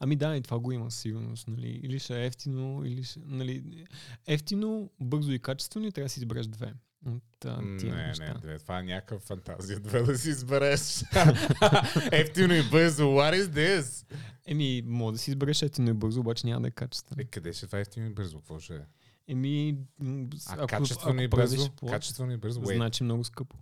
[0.00, 1.48] ами да, и това го има сигурност.
[1.48, 1.80] Нали?
[1.82, 3.84] Или ще е ефтино, или ще, нали,
[4.26, 6.74] ефтино, бързо и качествено и трябва да си избереш две
[7.06, 8.32] от а, тия Не, неща.
[8.34, 8.58] не, две.
[8.58, 9.80] Това е някаква фантазия.
[9.80, 11.02] Две да си избереш.
[12.12, 13.02] Ефтино и бързо.
[13.02, 14.06] What is this?
[14.46, 17.22] Еми, може да си избереш ефтино и бързо, обаче няма да е качествено.
[17.22, 18.38] Е, къде ще е това ефтино и бързо?
[18.38, 18.80] Какво ще е?
[19.28, 21.70] Еми, А ако, качествено ако и бързо?
[21.70, 22.60] плод, Качествено и бързо?
[22.60, 22.76] Wait.
[22.76, 23.56] значи много скъпо.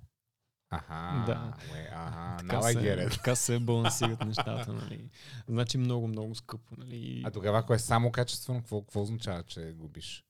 [0.71, 1.55] Аха, Да.
[1.73, 4.73] уе, аха, Така се, така се балансират нещата.
[4.73, 5.11] Нали?
[5.49, 6.75] Значи много, много скъпо.
[6.79, 7.23] Нали?
[7.27, 10.25] А тогава, ако е само качествено, какво, какво означава, че губиш?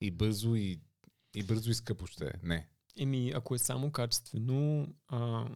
[0.00, 0.80] И бързо, и,
[1.34, 2.32] и бързо и скъпо ще е.
[2.42, 2.68] Не.
[2.96, 5.46] Еми, ако е само качествено, а,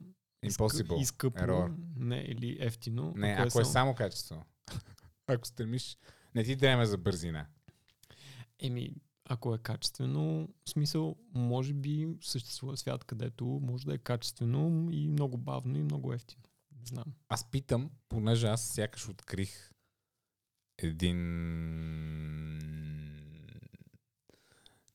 [0.46, 1.00] Impossible.
[1.00, 1.74] и скъпо, Error.
[1.96, 3.12] не, или ефтино.
[3.16, 4.44] Не, ако е само качествено.
[5.26, 5.98] ако стремиш,
[6.34, 7.46] не ти трябва за бързина.
[8.58, 8.94] Еми,
[9.28, 15.08] ако е качествено, в смисъл, може би съществува свят, където може да е качествено и
[15.08, 16.42] много бавно и много ефтино.
[16.78, 17.04] Не знам.
[17.28, 19.72] Аз питам, понеже аз сякаш открих
[20.78, 21.18] един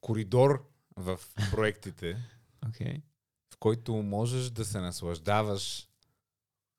[0.02, 1.20] коридор в
[1.52, 2.18] проектите.
[2.66, 3.02] Okay.
[3.54, 5.90] в който можеш да се наслаждаваш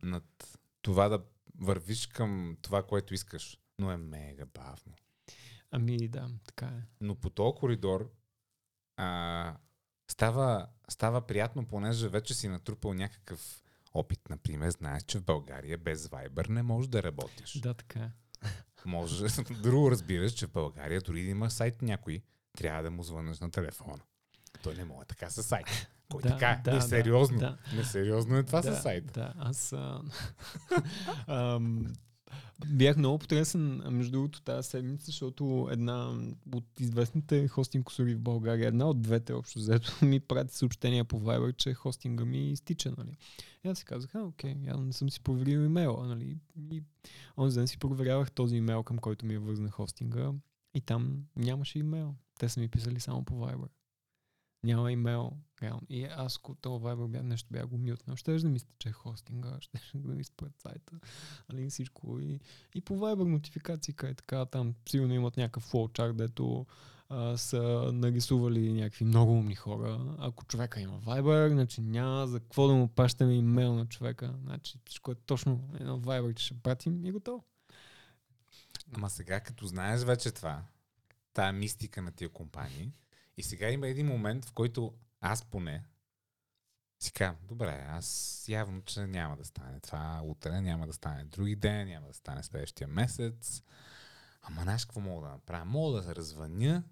[0.03, 3.59] над това да вървиш към това, което искаш.
[3.79, 4.95] Но е мега бавно.
[5.73, 6.83] Ами да, така е.
[7.01, 8.13] Но по този коридор
[8.97, 9.57] а,
[10.11, 13.63] става, става приятно, понеже вече си натрупал някакъв
[13.95, 14.21] опит.
[14.31, 17.61] Например, знаеш, че в България без Viber не можеш да работиш.
[17.61, 18.11] Да, така е.
[18.87, 19.27] Може,
[19.63, 22.23] друго разбираш, че в България дори да има сайт някой,
[22.59, 24.03] трябва да му звънеш на телефона.
[24.63, 25.67] Той не може така със сайт.
[26.13, 26.61] Кой Да, така?
[26.65, 27.39] да, Несериозно.
[27.39, 29.13] да, Несериозно е това да, със сайт.
[29.13, 30.03] Да, аз а,
[31.27, 31.93] ам,
[32.67, 36.15] бях много потресен, между другото, тази седмица, защото една
[36.55, 41.21] от известните хостинг косури в България, една от двете общо взето, ми прати съобщения по
[41.21, 43.17] Viber, че хостинга ми изтича, нали.
[43.65, 46.37] И аз си казах, а, окей, явно не съм си проверил имейла, нали.
[46.71, 46.83] И
[47.39, 50.33] онзи ден си проверявах този имейл, към който ми е вързна хостинга
[50.75, 52.15] и там нямаше имейл.
[52.39, 53.69] Те са ми писали само по Viber.
[54.65, 55.33] Няма имейл.
[55.63, 55.83] Реално.
[55.89, 59.59] И аз, ако това Viber бях, нещо бях го мютнал, ще да ми изтече хостинга,
[59.61, 60.93] ще да ми спред сайта,
[61.49, 62.19] нали, всичко.
[62.21, 62.41] И,
[62.75, 66.67] и по Viber нотификации, къде така, там сигурно имат някакъв флоучарт, дето
[67.09, 70.17] а, са нарисували някакви много умни хора.
[70.19, 74.35] Ако човека има Viber, значи няма за какво да му пащаме имейл на човека.
[74.43, 77.45] Значи всичко е точно едно Viber, че ще пратим и готово.
[78.93, 80.63] Ама сега, като знаеш вече това,
[81.35, 82.93] тая мистика на тия компании,
[83.37, 85.85] и сега има един момент, в който аз поне
[87.01, 91.57] си казвам, добре, аз явно, че няма да стане това утре, няма да стане други
[91.57, 93.63] ден, няма да стане следващия месец.
[94.43, 95.65] Ама знаеш какво мога да направя?
[95.65, 96.83] Мога да се развъня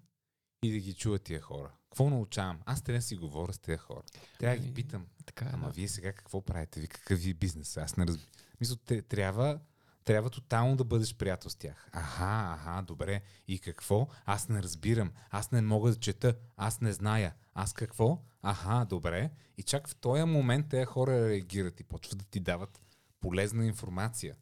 [0.63, 1.71] и да ги чуя тия хора.
[1.89, 2.59] Какво научавам?
[2.65, 4.03] Аз трябва да си говоря с тия хора.
[4.39, 5.49] Трябва да ги Ами, питам, Така е.
[5.53, 5.71] Ама да.
[5.73, 6.79] вие сега какво правите?
[6.79, 7.77] Ви какъв ви е бизнес?
[7.77, 8.31] Аз не разбирам.
[8.61, 9.59] Мисля, те- трябва,
[10.03, 11.89] трябва тотално да бъдеш приятел с тях.
[11.91, 13.21] Аха, аха, добре.
[13.47, 14.07] И какво?
[14.25, 15.11] Аз не разбирам.
[15.29, 16.35] Аз не мога да чета.
[16.57, 17.33] Аз не зная.
[17.53, 18.21] Аз какво?
[18.41, 19.31] Аха, добре.
[19.57, 22.81] И чак в този момент тези хора реагират и почват да ти дават
[23.19, 24.35] полезна информация.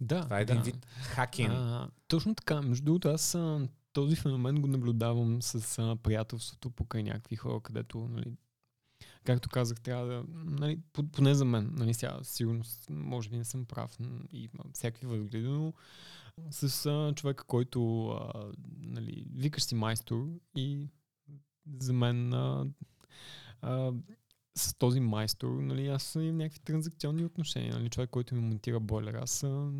[0.00, 0.62] Да, Това е един да.
[0.62, 1.50] вид хакинг.
[1.50, 2.62] А, точно така.
[2.62, 8.08] Между другото, аз а, този феномен го наблюдавам с а, приятелството покрай някакви хора, където,
[8.10, 8.32] нали,
[9.24, 13.36] както казах, трябва да, нали, по- поне за мен, нали, сега сигурно, с- може би
[13.36, 13.98] не съм прав
[14.32, 15.72] и има всякакви възгледи, но
[16.50, 20.88] с а, човека, който, а, нали, викаш си майстор и
[21.80, 22.66] за мен а,
[23.62, 23.92] а,
[24.56, 27.74] с този майстор, нали, аз имам някакви транзакционни отношения.
[27.74, 29.70] Нали, човек, който ми монтира бойлер, аз а,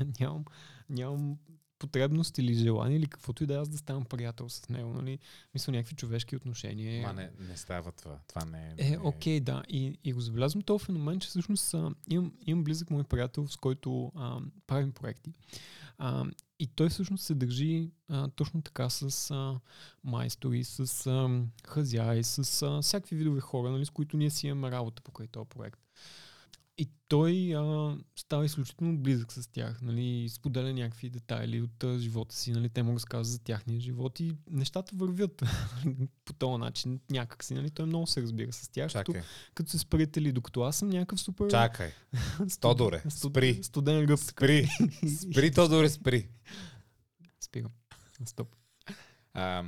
[0.20, 0.44] нямам,
[0.88, 1.38] нямам
[1.80, 4.92] потребност или желание или каквото и да е аз да ставам приятел с него.
[4.92, 5.18] Нали?
[5.54, 7.06] Мисля, някакви човешки отношения.
[7.06, 8.18] Ма не, не става това.
[8.28, 8.92] Това не е...
[8.92, 9.62] Е, окей, да.
[9.68, 13.56] И, и го забелязвам този феномен, че всъщност а, имам, имам близък мой приятел, с
[13.56, 15.30] който а, правим проекти.
[15.98, 16.24] А,
[16.58, 19.60] и той всъщност се държи а, точно така с а,
[20.04, 24.70] майстори, с а, хазяи, с а, всякакви видове хора, нали, с които ние си имаме
[24.70, 25.80] работа покрай този проект.
[27.10, 32.52] Той а, става изключително близък с тях, нали, споделя някакви детайли от а, живота си,
[32.52, 35.42] нали, те му разказват за тяхния живот и нещата вървят
[36.24, 39.70] по този начин някак си, нали, той много се разбира с тях, като, Чакай, като
[39.70, 41.92] се с приятели, докато аз съм някакъв супер чакай.
[42.60, 43.62] Тодоре, спри.
[43.62, 44.18] студен ръб.
[44.18, 44.68] Спри.
[45.22, 46.28] Спри, Тодоре, спри.
[47.40, 47.72] Спирам.
[48.24, 48.54] Стоп.
[49.32, 49.64] А,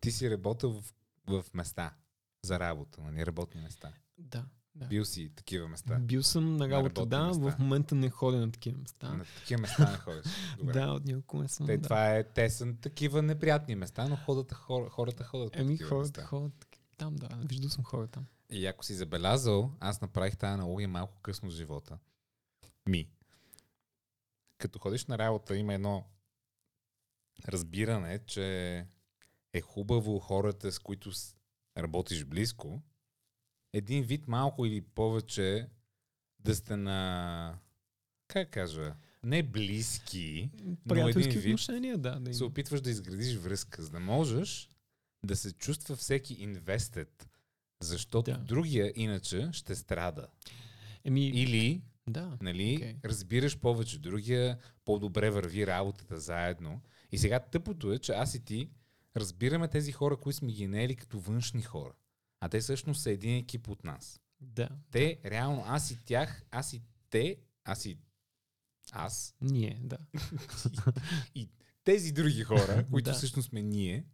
[0.00, 0.84] ти си работил в,
[1.26, 1.94] в места
[2.42, 3.92] за работа, нали, работни места.
[4.18, 4.44] Да.
[4.76, 4.86] Да.
[4.86, 5.98] Бил си такива места.
[5.98, 7.56] Бил съм на работа, работни да, места.
[7.56, 9.12] в момента не ходя на такива места.
[9.14, 10.24] На такива места не ходиш.
[10.58, 10.72] Добре.
[10.72, 11.66] Да, от няколко месеца.
[11.66, 11.82] Те, да.
[11.82, 16.26] това е, те са такива неприятни места, но ходата, хора, хората ходят Еми, хората места.
[16.26, 17.28] ходят там, да.
[17.48, 18.26] Виждал съм хора там.
[18.50, 21.98] И ако си забелязал, аз направих тази аналогия малко късно в живота.
[22.88, 23.08] Ми.
[24.58, 26.04] Като ходиш на работа, има едно
[27.48, 28.86] разбиране, че
[29.52, 31.10] е хубаво хората, с които
[31.78, 32.82] работиш близко,
[33.76, 35.68] един вид малко или повече
[36.40, 37.58] да сте на,
[38.28, 40.50] как кажа, не близки,
[40.86, 42.20] но един вид отношения, да.
[42.20, 44.68] да се опитваш да изградиш връзка, за да можеш
[45.24, 47.08] да се чувства всеки invested,
[47.80, 48.38] защото Да.
[48.38, 50.26] другия иначе ще страда.
[51.04, 52.38] Еми, Или, да.
[52.42, 52.96] нали, Окей.
[53.04, 56.80] разбираш повече другия, по-добре върви работата заедно.
[57.12, 58.70] И сега тъпото е, че аз и ти
[59.16, 61.92] разбираме тези хора, които сме ги наели като външни хора.
[62.40, 64.20] А те всъщност са един екип от нас.
[64.40, 64.68] Да.
[64.90, 67.98] Те, реално, аз и тях, аз и те, аз и
[68.92, 69.98] аз, Ние, да.
[71.34, 71.48] и
[71.84, 73.16] тези други хора, които Да.
[73.16, 74.04] всъщност сме ние,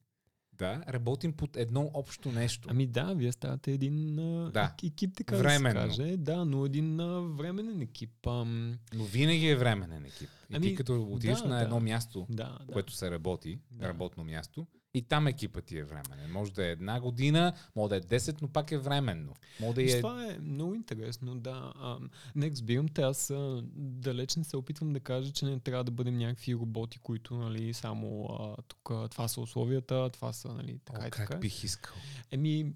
[0.52, 2.68] да, работим под едно общо нещо.
[2.70, 4.50] Ами да, вие ставате един Да.
[4.52, 5.80] ек- екип, така Временно.
[5.80, 6.16] да се каже.
[6.16, 8.26] Да, но един а, временен екип.
[8.26, 10.28] Ам, Но винаги е временен екип.
[10.50, 11.80] И Ами, ти като отидеш да, на едно да.
[11.80, 12.72] място, да, да.
[12.72, 13.88] което се работи, Да.
[13.88, 16.33] работно място, и там екипът ти е временен.
[16.33, 19.35] Може да е една година, може да е 10, но пак е временно.
[19.61, 20.00] Може да е...
[20.00, 21.72] Това е много интересно, да.
[21.76, 21.98] А,
[22.35, 25.90] не разбирам те, аз а, далеч не се опитвам да кажа, че не трябва да
[25.90, 31.02] бъдем някакви роботи, които, нали, само а, тук, това са условията, това са, нали, така
[31.02, 31.26] О, и така.
[31.26, 31.96] как бих искал.
[32.31, 32.72] Еми,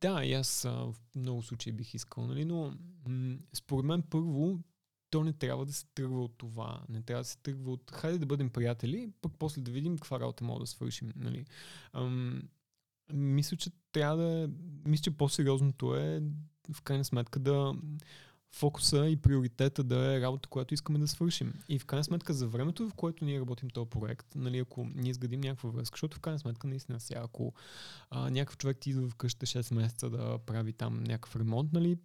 [0.00, 2.72] да, и аз а, в много случаи бих искал, нали, но
[3.08, 4.58] м- според мен първо
[5.10, 6.82] то не трябва да се тръгва от това.
[6.88, 10.20] Не трябва да се тръгва от хайде да бъдем приятели, пък после да видим каква
[10.20, 11.12] работа мога да свършим.
[11.16, 11.44] Нали.
[11.92, 12.42] Ам,
[13.12, 14.50] мисля, че трябва да
[14.86, 16.22] мисля, че по-сериозното е
[16.72, 17.74] в крайна сметка да
[18.52, 21.54] фокуса и приоритета да е работа, която искаме да свършим.
[21.68, 25.10] И в крайна сметка за времето, в което ние работим този проект, нали, ако ние
[25.10, 27.54] изградим някаква връзка, защото в крайна сметка наистина сега, ако
[28.10, 31.98] а, някакъв човек ти идва вкъща 6 месеца да прави там някакъв ремонт, нали,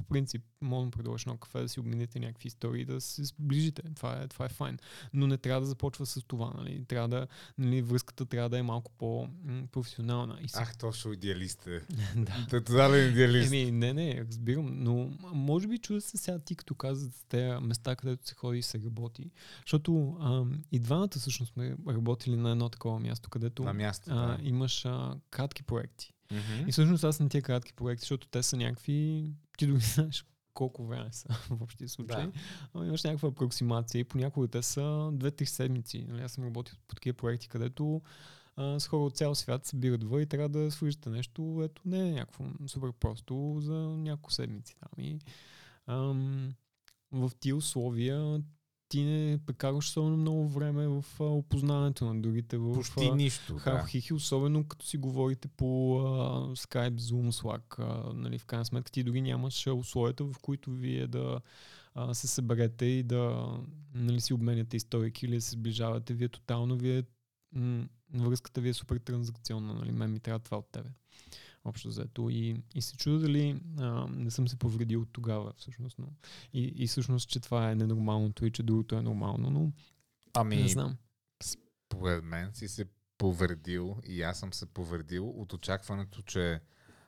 [0.00, 3.82] по принцип, може да предложиш едно кафе, да си обмените някакви истории, да се сближите.
[3.96, 4.78] Това е, това е файн.
[5.12, 6.52] Но не трябва да започва с това.
[6.56, 6.84] Нали.
[6.84, 7.26] Трябва да,
[7.58, 10.38] нали, връзката трябва да е малко по-професионална.
[10.42, 11.80] И се- Ах, точно идеалист е.
[12.16, 12.46] да.
[12.50, 13.46] Тотален идеалист.
[13.46, 17.60] Еми, не, не, разбирам, но може би чуда се сега ти, като каза за тези
[17.60, 19.30] места, където се ходи и се работи.
[19.60, 24.10] Защото ам, и двамата всъщност сме работили на едно такова място, където На място.
[24.10, 24.38] а, да.
[24.42, 26.12] имаш а, кратки проекти.
[26.32, 26.68] Мгм.
[26.68, 29.24] И всъщност аз на тия кратки проекти, защото те са някакви...
[29.60, 32.26] Ти дори знаеш колко време са в общия случай.
[32.26, 32.32] Да.
[32.74, 36.06] Но имаш някаква апроксимация и понякога те са 2-3 седмици.
[36.08, 38.02] Нали, аз съм работил по такива проекти, където
[38.56, 41.82] а, с хора от цял свят се събират вън и трябва да свършите нещо, ето
[41.84, 45.04] не е някакво супер просто за няколко седмици там.
[45.04, 45.18] И,
[45.86, 46.54] ам,
[47.12, 48.42] в тия условия
[48.90, 52.58] ти не прекарваш особено много време в а, опознаването на другите.
[52.58, 53.54] В, Почти а, нищо.
[53.54, 53.60] Да.
[53.60, 56.02] Халхихи, особено като си говорите по а,
[56.54, 57.78] Skype, Zoom, Slack.
[57.78, 61.40] А, нали, в крайна сметка ти дори нямаш условията, в които вие да
[61.94, 63.48] а, се съберете и да
[63.94, 66.14] нали, си обменяте историки или да се сближавате.
[66.14, 67.02] Вие тотално, вие,
[67.52, 69.74] м- връзката ви е супер транзакционна.
[69.74, 69.92] Нали?
[69.92, 70.88] Мен ми трябва това от тебе.
[71.64, 72.30] Общо взето.
[72.30, 75.98] И, и се чуда дали а, не съм се повредил тогава, всъщност.
[75.98, 76.06] Но,
[76.52, 79.72] и, и всъщност, че това е ненормалното и че другото е нормално, но
[80.34, 80.96] Ами, не знам.
[81.42, 82.84] Според мен си се
[83.18, 86.60] повредил и аз съм се повредил от очакването, че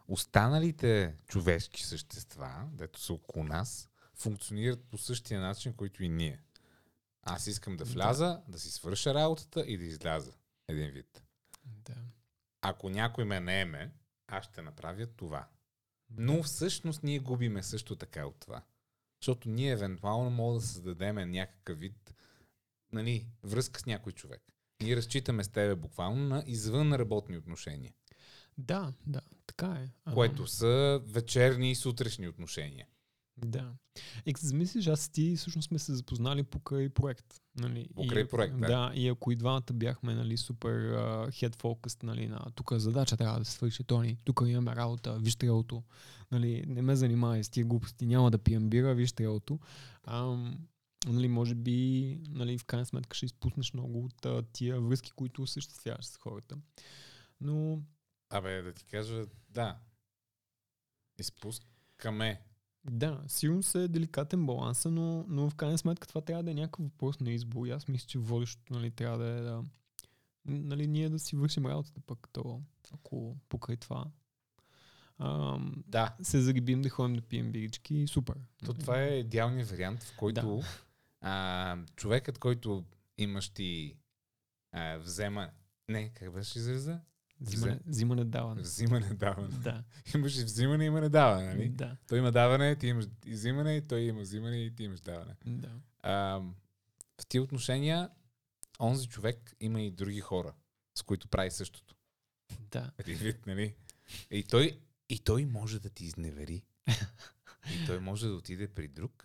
[0.08, 6.40] останалите човешки същества, дето са около нас, функционират по същия начин, който и ние.
[7.22, 7.90] Аз искам да Да.
[7.92, 10.32] вляза, да си свърша работата и да изляза.
[10.68, 11.22] Един вид.
[11.64, 11.94] Да.
[12.60, 13.90] Ако някой ме наеме,
[14.32, 15.48] аз ще направя това.
[16.10, 18.62] Но всъщност ние губиме също така от това.
[19.20, 22.14] Защото ние евентуално можем да създадем някакъв вид
[22.92, 24.42] нали, връзка с някой човек.
[24.82, 27.92] Ние разчитаме с тебе буквално на извън работни отношения,
[28.58, 30.12] Да, да, така е.
[30.14, 32.86] Което са вечерни и сутрешни отношения.
[33.36, 33.72] Да.
[34.24, 37.40] Като замислиш, аз ти всъщност сме се запознали покрай проект.
[37.58, 37.88] Нали?
[37.94, 38.66] Покрай и, проект, да.
[38.66, 38.92] да.
[38.94, 43.38] и ако и двамата бяхме нали, супер uh, head focused, нали, на тук задача трябва
[43.38, 45.82] да се свърши, Тони, тук имаме работа, виж трелото,
[46.30, 49.58] нали, не ме занимай с тия глупости, няма да пием бира, виж трелото.
[50.04, 50.58] Ам,
[51.06, 55.42] нали, може би нали, в крайна сметка ще изпуснеш много от а, тия връзки, които
[55.42, 56.56] осъществяваш с хората.
[57.40, 57.82] Но
[58.30, 59.78] Абе, да ти кажа, да.
[61.18, 62.40] Изпускаме.
[62.90, 66.54] Да, сигурно се е деликатен баланса, но, но в крайна сметка това трябва да е
[66.54, 67.66] някакъв въпрос на избор.
[67.66, 69.64] И аз мисля, че водещото нали, трябва да е да,
[70.44, 72.62] нали, ние да си вършим работата пък, то,
[72.94, 74.04] ако покрай това
[75.18, 76.16] ам, Да.
[76.22, 78.36] се зарибим да ходим да пием бирички, супер.
[78.66, 80.62] То това е идеалният вариант, в който
[81.20, 82.84] а, човекът, който
[83.18, 83.96] имаш ти
[84.72, 85.50] а, взема...
[85.88, 87.00] Не, как беше израза?
[87.42, 88.62] Взимане, взимане даване.
[88.62, 89.48] Взимане, даване.
[89.48, 89.84] Да.
[90.14, 91.68] Имаш и взимане, има недаване, нали?
[91.68, 91.96] Да.
[92.08, 95.34] Той има даване, ти имаш и взимане, той има взимане, и ти имаш даване.
[95.46, 95.70] Да.
[96.02, 96.40] А,
[97.20, 98.10] в тия отношения,
[98.80, 100.54] онзи човек има и други хора,
[100.98, 101.94] с които прави същото.
[102.60, 102.90] Да.
[103.06, 103.74] Вид, нали?
[104.30, 106.64] И той, и той може да ти изневери.
[107.70, 109.24] И той може да отиде при друг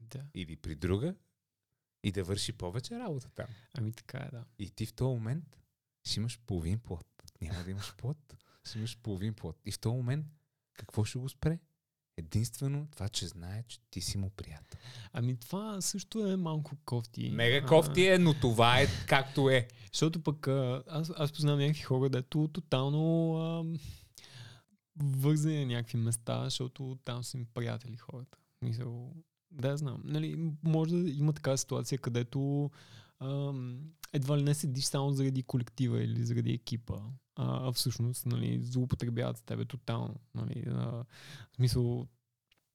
[0.00, 0.24] Да.
[0.34, 1.14] или при друга
[2.04, 3.46] и да върши повече работа там.
[3.74, 4.44] Ами така е, да.
[4.58, 5.58] И ти в този момент
[6.04, 7.15] ще имаш половин плод.
[7.52, 8.34] Няма да имаш плод,
[8.64, 9.56] ще имаш половин плод.
[9.64, 10.26] И в този момент
[10.74, 11.58] какво ще го спре?
[12.18, 14.80] Единствено това, че знае, че ти си му приятел.
[15.12, 17.30] Ами това също е малко кофти.
[17.30, 19.68] Мега А, кофти е, но това е както е.
[19.92, 23.64] Защото пък а, аз, аз познавам някакви хора, дето тотално а,
[25.02, 28.38] вързани на някакви места, защото там са им приятели хората.
[28.62, 29.14] Мисъл,
[29.50, 30.02] да знам.
[30.04, 32.70] Нали, може да има такава ситуация, където
[33.20, 33.80] ам,
[34.12, 36.94] едва ли не седиш само заради колектива или заради екипа,
[37.36, 40.14] а, всъщност нали, злоупотребяват с тебе тотално.
[40.34, 41.04] Нали, а,
[41.52, 42.06] в смисъл,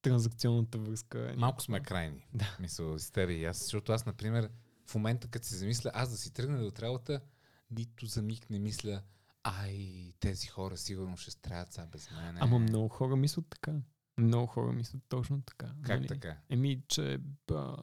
[0.01, 1.31] транзакционната връзка.
[1.31, 2.27] е Малко сме крайни.
[2.33, 2.57] Да.
[2.59, 3.63] Мисъл, с тебе и аз.
[3.63, 4.49] Защото аз, например,
[4.87, 7.21] в момента, като се замисля, аз да си тръгна от работа,
[7.71, 9.01] нито за миг не мисля,
[9.43, 12.37] ай, тези хора сигурно ще страдат сега без мен.
[12.39, 13.73] Ама много хора мислят така.
[14.21, 15.67] Много хора мислят точно така.
[15.83, 16.07] Как нали?
[16.07, 16.37] така?
[16.49, 17.19] Еми, че
[17.51, 17.75] а,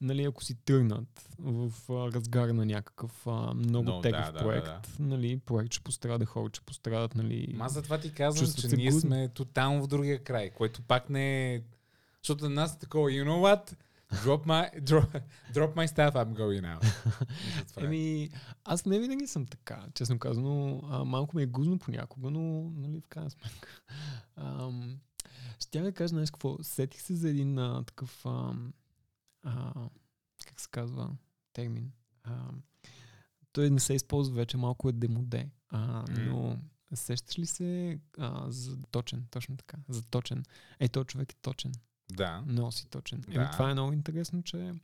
[0.00, 4.38] нали, ако си тръгнат в а, разгар на някакъв а, много Но, тегъв да, да,
[4.38, 7.52] проект, да, нали, проект ще пострада, хора ще пострадат, нали.
[7.54, 9.00] Ма затова ти казвам, че ние гудно.
[9.00, 11.62] сме тотално в другия край, което пак не е...
[12.22, 13.74] Защото на нас е такова, you know what?
[14.14, 15.22] Drop my, drop,
[15.52, 16.84] drop my stuff, I'm going out.
[17.76, 17.84] Е.
[17.84, 18.30] Еми,
[18.64, 20.82] аз не винаги съм така, честно казано.
[20.90, 23.68] А, малко ми е гузно понякога, но нали, в крайна сметка.
[24.36, 24.98] Ам,
[25.60, 28.72] ще да кажа, знаеш какво, сетих се за един а, такъв, ам,
[29.42, 29.88] а,
[30.46, 31.10] как се казва,
[31.52, 31.92] термин.
[32.22, 32.48] А,
[33.52, 35.50] той не се използва вече, малко е демоде.
[35.68, 36.58] А, но
[36.94, 40.44] сещаш ли се а, за точен, точно така, за точен.
[40.80, 41.72] Е, той човек е точен.
[42.12, 42.42] Да.
[42.46, 43.24] Много си точен.
[43.26, 43.50] Еми, Да.
[43.50, 44.74] това е много интересно, че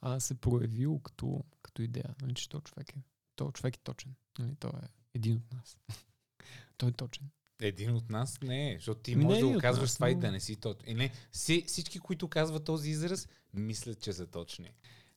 [0.00, 3.02] а, се проявил като, като идея, нали, че този човек е.
[3.36, 4.14] Той човек е точен.
[4.38, 5.78] Нали, той е един от нас.
[6.76, 7.30] той е точен.
[7.60, 9.82] Един от нас не е, защото ти Не можеш е да един го от казваш
[9.82, 10.82] нас, това и да не си точно.
[10.86, 14.70] И не, си, всички, които казват този израз, мислят, че са точни.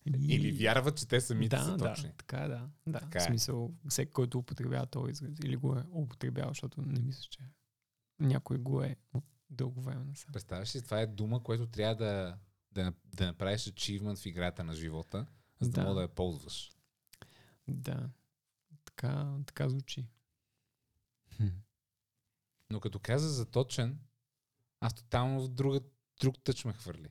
[0.05, 2.11] И- Или вярват, че те самите да, са да, точни.
[2.17, 2.69] така е, да.
[2.87, 2.99] да.
[2.99, 3.25] Така в е.
[3.25, 7.39] смисъл, всеки, който употребява този израз, или го е употребял, защото не мисля, че
[8.19, 10.31] някой го е от дълго време насам.
[10.33, 12.37] Представяш ли, това е дума, която трябва да,
[12.71, 15.25] да, да направиш achievement в играта на живота,
[15.59, 15.83] за да, Да.
[15.83, 16.71] мога да я ползваш.
[17.67, 18.09] Да.
[18.85, 20.05] Така, така звучи.
[22.69, 23.99] Но като каза за точен,
[24.79, 25.81] аз тотално в друга,
[26.19, 27.09] друг тъч ме хвърли.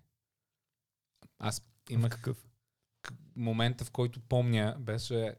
[1.38, 2.46] Аз имах какъв?
[3.36, 5.34] момента, в който помня, беше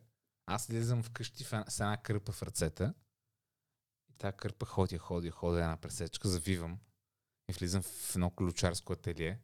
[0.46, 2.94] аз излизам вкъщи с една кърпа в ръцете.
[4.10, 6.80] И тази кърпа ходя, ходя, ходя една пресечка, завивам
[7.50, 9.40] и влизам в едно ключарско ателие,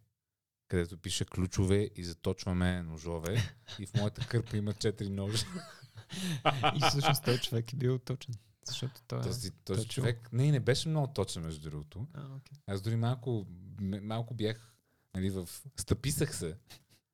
[0.68, 3.56] където пише ключове и заточваме ножове.
[3.80, 5.46] И в моята кърпа има четири ножа.
[6.76, 8.36] И всъщност този човек е бил точен.
[8.66, 9.22] Защото той е...
[9.22, 12.08] Този, този човек не, не беше много точен, между другото.
[12.14, 12.58] А, окей.
[12.68, 13.46] Аз дори малко,
[14.02, 14.74] малко бях
[15.16, 15.50] нали, в...
[15.80, 16.58] Стъписах се.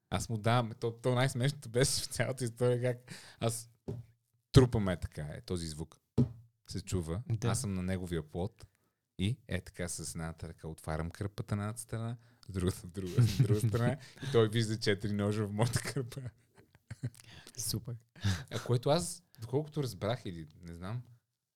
[0.09, 0.71] Аз му давам.
[0.79, 3.69] То, то най-смешното беше в цялата история как аз
[4.51, 5.99] трупаме така, е този звук.
[6.69, 7.21] Се чува.
[7.29, 7.47] Да.
[7.47, 8.65] Аз съм на неговия плод
[9.19, 12.17] и е така с едната ръка отварям кърпата на едната страна,
[12.47, 16.21] с другата друга, с друга страна и той вижда четири ножа в моята кърпа.
[17.57, 17.95] Супер.
[18.51, 21.01] А което аз, доколкото разбрах или не знам,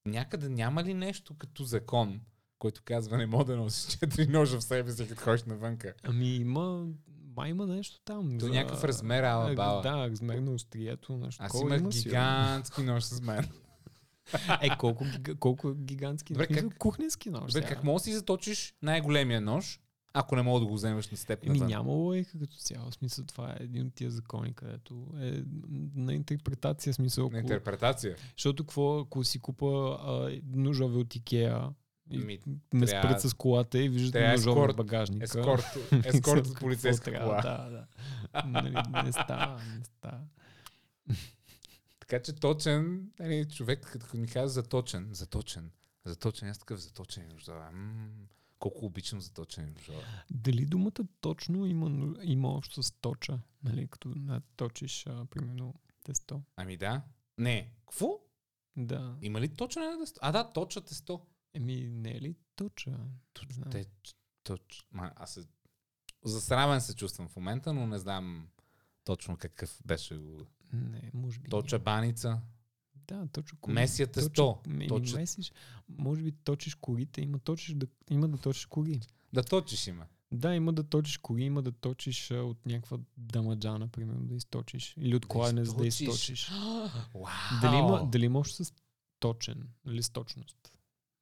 [0.09, 2.21] някъде няма ли нещо като закон,
[2.59, 5.93] който казва не мога да носиш четири ножа в себе си, като ходиш навънка.
[6.03, 6.87] Ами има...
[7.35, 8.37] Май има нещо там.
[8.37, 9.81] До за- някакъв размер, ала бала.
[9.81, 11.43] Да, размер на острието, нещо.
[11.43, 13.47] Аз имах има гигантски нож с мен.
[14.61, 15.05] Е, колко,
[15.39, 16.33] колко гигантски.
[16.33, 17.51] Добре, смисъл, как- Кухненски нож.
[17.53, 17.67] Сега.
[17.67, 19.79] как мога да си заточиш най-големия нож,
[20.13, 22.91] ако не мога да го вземеш на степ Еми няма логика като цяло.
[22.91, 25.43] Смисъл това е един от тия закони, където е
[25.95, 27.29] на интерпретация смисъл.
[27.29, 28.15] На интерпретация.
[28.37, 31.69] защото какво, ако си купа а, ножове от Икеа
[32.11, 32.39] и Ми,
[32.73, 35.23] ме трябва- спрат с колата и трябва ножове ескорт- в багажника.
[35.23, 35.63] Ескорт,
[36.05, 37.41] ескорт от полицейска кола.
[37.41, 37.85] Да, да.
[38.45, 40.19] Нали, не става, не става.
[41.99, 45.71] Така че точен, нали, човек, като ми каза заточен, заточен,
[46.05, 47.59] заточен, аз такъв заточен ножове.
[48.59, 50.03] Колко обичам заточени ножове.
[50.31, 53.39] Дали думата точно има, има общо с точа?
[53.63, 56.41] Нали, като наточиш, а, примерно, тесто.
[56.55, 57.01] Ами да.
[57.37, 57.73] Не.
[57.79, 58.19] Какво?
[58.77, 59.17] Да.
[59.21, 60.19] Има ли точно на тесто?
[60.23, 61.21] А да, точа тесто.
[61.53, 62.99] Еми, не е ли точа?
[63.71, 63.85] Те,
[64.43, 65.41] точ, ма, аз се,
[66.25, 68.49] засрамен се чувствам в момента, но не знам
[69.03, 70.19] точно какъв беше.
[70.73, 71.49] Не, може би.
[71.49, 72.41] Точа баница.
[73.09, 73.73] Да, точно коли.
[73.73, 74.57] Месията Точно- 100.
[74.67, 75.19] Ами, Точно.
[75.19, 75.51] месиш,
[75.97, 78.99] може би точиш колите, има, точиш да, има да точиш коли.
[79.33, 80.05] Да точиш има.
[80.31, 84.93] Да, има да точиш коли, има да точиш а, от някаква дамаджана, примерно, да източиш.
[84.97, 86.51] Или от Да кладенец да източиш.
[87.61, 88.73] Дали има, дали има с
[89.19, 90.57] точен, или с точност?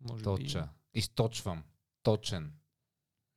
[0.02, 0.70] Може Точа.
[0.94, 1.64] Източвам.
[2.04, 2.54] Точен.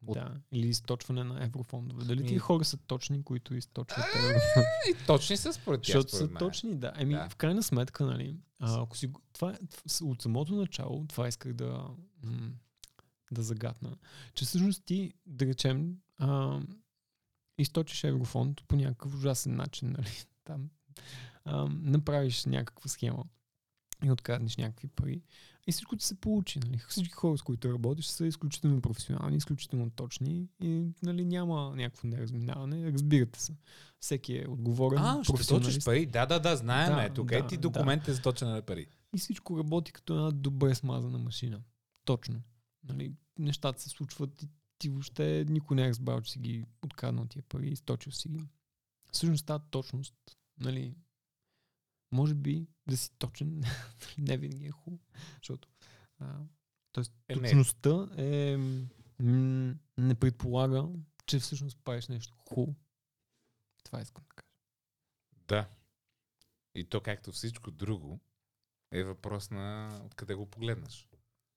[0.07, 0.41] От- да.
[0.53, 2.05] Или източване на еврофондове.
[2.05, 4.67] Дали тия хора са точни, които източват еврофондове?
[4.91, 6.93] И точни са според тях, Защото са точни, да.
[6.97, 7.29] Еми, Да.
[7.29, 9.59] в крайна сметка, нали, а, ако си, това, е-
[10.05, 11.89] от самото начало, това исках да,
[13.31, 13.97] да загадна,
[14.35, 16.61] че всъщност ти, да речем, а,
[17.59, 20.11] източиш еврофонд по някакъв ужасен начин, нали,
[20.45, 20.71] там,
[21.45, 23.25] а, направиш някаква схема
[24.05, 25.23] и откраднеш някакви пари
[25.71, 26.59] и всичко ти се получи.
[26.59, 26.79] Нали.
[26.89, 32.93] Всички хора, с които работиш, са изключително професионални, изключително точни и нали, няма някакво неразминаване.
[32.93, 33.57] Разбирате се.
[34.01, 34.99] Всеки е отговорен.
[34.99, 36.07] А, ще точиш пари.
[36.07, 36.95] Да, да, да, знаем.
[36.95, 37.11] Да, е.
[37.11, 37.61] Тук да, е ти да.
[37.61, 38.87] документите за точене на пари.
[39.15, 41.61] И всичко работи като една добре смазана машина.
[42.05, 42.43] Точно.
[42.89, 44.49] Нали, нещата се случват и
[44.79, 48.49] ти въобще никой не е разбрал, че си ги откраднал тия пари, източил си ги.
[49.13, 50.15] Всъщност тази точност,
[50.61, 50.95] нали,
[52.13, 53.63] може би да си точен
[54.19, 55.03] не винаги е хубаво,
[55.37, 55.69] защото
[56.19, 56.39] а,
[56.93, 58.57] тоест, Е, точността е,
[59.23, 60.89] м- не предполага,
[61.27, 62.75] че всъщност правиш нещо хубаво.
[63.85, 64.49] Това искам да кажа.
[65.49, 65.69] Да.
[66.75, 68.21] И то, както всичко друго,
[68.93, 71.09] е въпрос на откъде го погледнеш.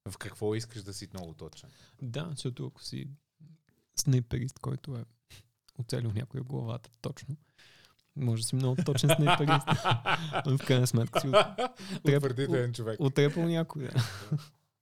[0.10, 1.72] В какво искаш да си много точен.
[2.02, 3.10] Да, защото ако си
[3.96, 5.06] снайперист, който е
[5.78, 7.38] оцелил някой в главата точно,
[8.16, 9.68] може да си много точен снайперист.
[10.46, 11.36] Но в крайна сметка си от-
[12.08, 13.00] Утвърдителен човек.
[13.00, 13.84] отрепал някой.
[13.84, 14.08] Да.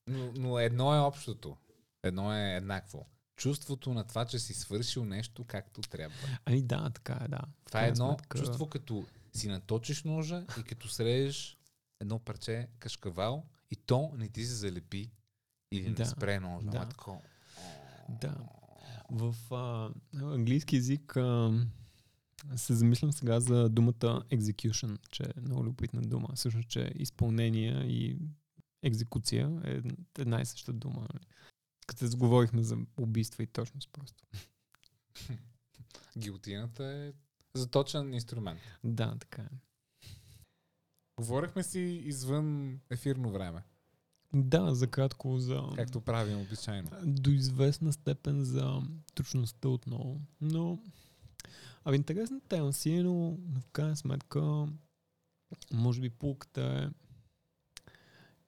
[0.07, 1.57] Но, но едно е общото.
[2.03, 3.05] Едно е еднакво.
[3.35, 6.15] Чувството на това, че си свършил нещо както трябва.
[6.45, 7.39] Ами да, така е, да.
[7.65, 11.57] Това е едно сметка- чувство, като си наточиш ножа и като срежеш
[11.99, 15.11] едно парче кашкавал и то не ти се залепи
[15.71, 16.67] или Да, не спре ножа.
[16.67, 16.77] да.
[16.77, 17.21] ама тако.
[18.11, 18.35] Да.
[19.11, 19.89] В а,
[20.23, 21.51] английски язик а,
[22.55, 26.27] се замислям сега за думата execution, че е много любопитна дума.
[26.35, 28.17] Всъщност, че изпълнение и
[28.83, 29.81] екзекуция е
[30.19, 31.07] една и съща дума.
[31.87, 34.23] Като заговорихме за убийства и точност просто.
[36.17, 37.13] Гилотината е
[37.53, 38.59] заточен инструмент.
[38.83, 39.49] Да, така е.
[41.19, 43.63] Говорихме си извън ефирно време,
[44.33, 45.61] Да, за кратко за...
[45.75, 46.89] както правим обичайно.
[47.03, 48.81] До известна степен за
[49.13, 50.21] точността отново.
[50.41, 50.79] Но...
[51.85, 54.67] Абе, интересна тема си, е, но в крайна сметка
[55.73, 57.11] може би пулката е,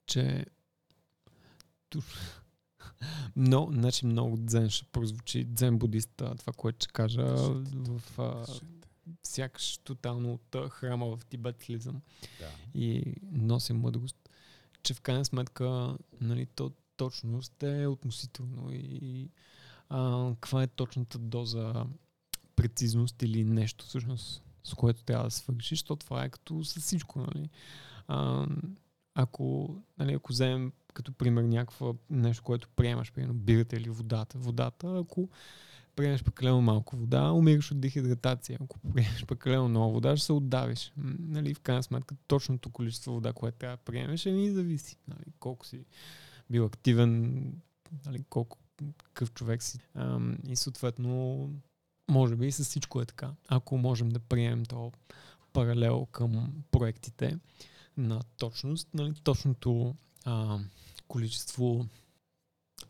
[0.06, 0.46] че.
[3.36, 7.24] Но, значи много дзен ще прозвучи, дзен будиста, това, което ще кажа
[7.74, 8.46] в а,
[9.24, 12.02] сякаш тотално от храма в тибетизъм
[12.40, 12.80] Да.
[12.80, 14.30] и нося мъдрост,
[14.84, 19.30] че в крайна сметка нали, то, точност е относително и
[19.90, 21.86] а, каква е точната доза
[22.56, 27.20] прецизност или нещо всъщност, с което трябва да свършиш, то това е като с всичко.
[27.20, 27.50] Нали.
[28.08, 28.48] А,
[29.16, 34.38] ако, нали, ако вземем като пример някаква нещо, което приемаш, примерно бирата или водата.
[34.38, 35.30] Водата, ако
[35.96, 38.60] приемеш прекалено малко вода, умираш от дехидратация.
[38.62, 40.94] Ако приемеш прекалено много вода, ще се отдавиш.
[40.98, 44.98] Нали, в крайна сметка, точното количество вода, което трябва да приемеш, е ми зависи.
[45.08, 45.86] Нали, колко си
[46.50, 47.44] бил активен,
[48.06, 48.58] нали, колко
[49.04, 49.80] какъв човек си.
[49.96, 51.50] Ам, и съответно,
[52.12, 53.32] може би и с всичко е така.
[53.48, 54.92] Ако можем да приемем то
[55.54, 57.38] паралел към проектите
[57.98, 59.96] на точност, нали, точното
[60.26, 60.60] а,
[61.08, 61.86] количество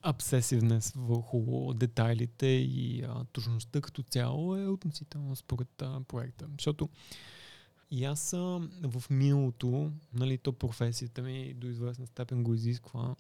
[0.06, 6.48] обсесивнес върху детайлите и а, точността като цяло е относително според а, проекта.
[6.58, 6.90] Защото
[7.92, 8.38] и аз а,
[8.84, 13.16] в миналото, нали, то професията ми до известна степен го изисква.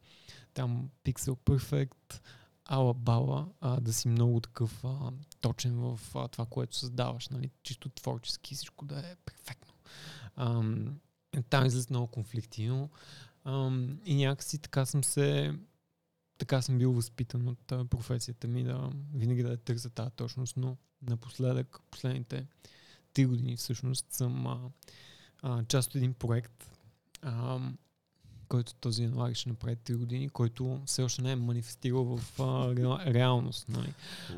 [0.53, 2.21] Там Pixel Perfect,
[2.65, 5.11] ала бала, а, да си много такъв а,
[5.43, 9.73] точен в а, това, което създаваш, нали, чисто творчески, всичко да е перфектно.
[10.35, 10.99] Ам,
[11.49, 12.89] там излизат много конфликти, но
[13.45, 15.55] ам, и някакси така съм се
[16.37, 20.57] така съм бил възпитан от а, професията ми да винаги да я търся тази точност,
[20.57, 22.47] но напоследък, последните
[23.13, 24.59] три години всъщност съм а,
[25.41, 26.69] а, част от един проект,
[27.21, 27.59] а,
[28.53, 33.13] който този ще направи 3 години, който все още не е манифестирал в а, ре-
[33.13, 33.69] реалност.
[33.69, 33.93] Нали?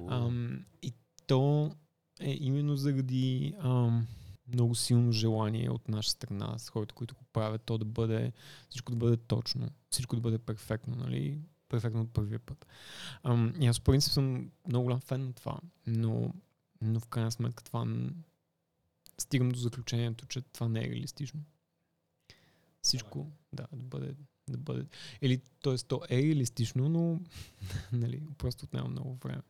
[0.09, 0.93] Ам, и
[1.27, 1.71] то
[2.19, 4.07] е именно заради ам,
[4.53, 8.31] много силно желание от наша страна, с хората, които го правят, то да бъде,
[8.69, 11.39] всичко да бъде точно, всичко да бъде перфектно, нали?
[11.69, 12.65] Перфектно от първия път.
[13.23, 15.57] Ам, и аз по принцип съм много голям фен на това,
[15.87, 16.33] но,
[16.81, 17.85] но в крайна сметка това
[19.17, 21.39] стигам до заключението, че това не е реалистично.
[22.85, 24.15] Всичко, да, да бъде,
[24.49, 24.85] да бъде.
[25.21, 25.77] Или, т.е.
[25.77, 27.19] то е реалистично, но
[27.91, 29.41] нали, просто отнема много време.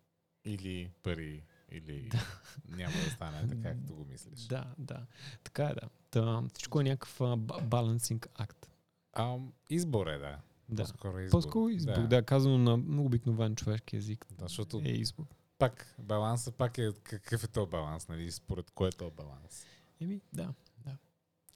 [0.45, 2.11] Или пари, или
[2.69, 4.39] няма да стане така, както го мислиш.
[4.39, 5.05] Да, да.
[5.43, 5.89] Така е, да.
[6.11, 8.69] Та, всичко е някакъв балансинг акт.
[9.13, 9.38] А,
[9.69, 10.38] избор е, да.
[10.69, 10.83] Да.
[10.83, 11.31] По-скоро избор.
[11.31, 12.07] По-скоро избор, да.
[12.07, 14.25] да, казано на обикновен човешки език.
[14.31, 15.25] Да, защото Е избор.
[15.57, 18.31] пак балансът пак е какъв е то баланс, нали?
[18.31, 19.65] Според кое е то баланс.
[20.01, 20.53] Еми, да.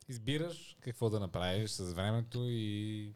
[0.10, 3.14] Избираш какво да направиш с времето и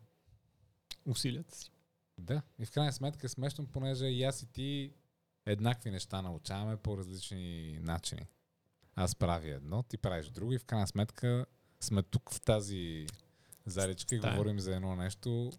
[1.05, 1.71] Усилията си.
[2.17, 2.41] да.
[2.59, 4.93] И в крайна сметка е смешно, понеже и аз и ти
[5.45, 8.27] еднакви неща научаваме по различни начини.
[8.95, 11.45] Аз правя едно, ти правиш друго и в крайна сметка
[11.79, 13.07] сме тук в тази
[13.65, 15.51] заличка и говорим за едно нещо.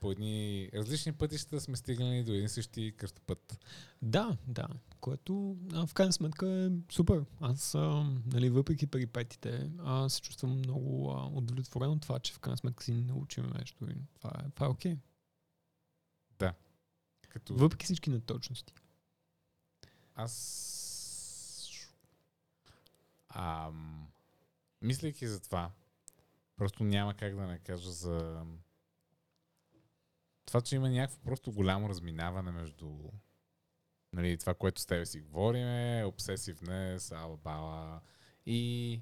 [0.00, 3.58] По едни различни пътища сме стигнали до един същи кръстопът.
[4.02, 4.68] Да, да.
[5.00, 7.24] Което а, в крайна сметка е супер.
[7.40, 12.38] Аз, а, нали, въпреки перипетите, а, се чувствам много а, удовлетворен от това, че в
[12.38, 13.84] крайна сметка си научим нещо.
[13.90, 14.96] И това е, това е окей.
[17.30, 18.74] Като Въпреки всички неточности.
[20.14, 20.66] Аз.
[23.28, 24.08] Ам,
[24.82, 25.70] мислейки за това,
[26.56, 28.44] просто няма как да не кажа за.
[30.44, 32.98] Това, че има някакво просто голямо разминаване между
[34.12, 38.00] нали, това, което с тебе си говориме, обсесивнес, алабала
[38.46, 39.00] и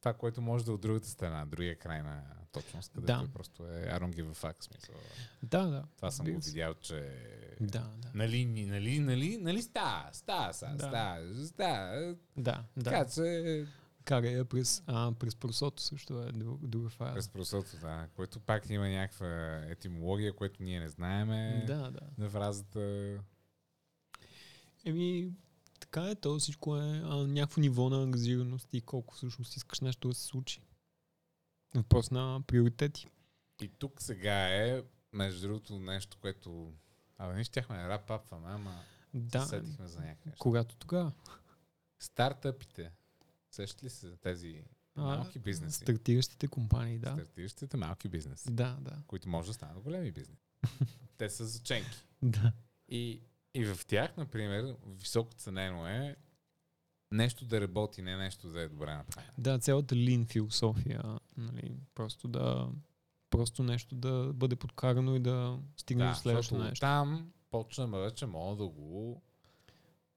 [0.00, 3.28] това, което може да е от другата страна, другия край на точност, където Да.
[3.28, 4.94] просто е I don't give a fuck смисъл.
[5.42, 5.84] Да, да.
[5.96, 6.94] Това съм го видял, че
[7.60, 8.10] Да, да.
[8.14, 10.78] Нали, нали, нали, нали ста, ста, ста, Да.
[10.78, 12.14] ста, ста.
[12.36, 13.10] Да, Така да.
[13.10, 13.66] че
[14.04, 17.14] Кара я през, а, през просото също е друг, друга фаза.
[17.14, 19.28] през просото, да, което пак има някаква
[19.68, 22.00] етимология, което ние не знаеме Да, да.
[22.18, 23.18] на фразата.
[24.84, 25.32] Еми,
[25.80, 30.08] така е, то всичко е а, някакво ниво на ангазираност и колко всъщност искаш нещо
[30.08, 30.62] да се случи.
[31.74, 33.06] Въпрос на приоритети.
[33.62, 36.72] И тук сега е, между другото, нещо, което...
[37.18, 38.80] Абе, ние щяхме да рапапваме, ама
[39.14, 40.30] Да, се сетихме за неща.
[40.38, 41.12] когато тогава.
[41.98, 42.92] Стартъпите.
[43.50, 44.64] Сещаш ли се за тези
[44.96, 45.76] малки бизнеси?
[45.76, 47.12] Стартиращите компании, да.
[47.12, 49.02] Стартиращите малки бизнеси, Да, да.
[49.06, 50.42] които може да станат големи бизнеси.
[51.18, 52.04] Те са заченки.
[52.22, 52.52] Да.
[52.88, 53.20] И,
[53.54, 56.16] и в тях, например, високо ценено е
[57.12, 59.32] нещо да работи, не нещо да е добре направено.
[59.38, 62.68] Да, цялата лин философия, нали, просто да
[63.30, 66.80] просто нещо да бъде подкарано и да стигне Да, до следващото нещо.
[66.80, 69.22] там почнем вече мога да го...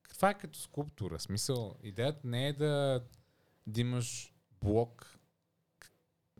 [0.09, 1.19] Това е като скулптура.
[1.19, 3.03] Смисъл, идеята не е да,
[3.67, 5.19] да имаш блок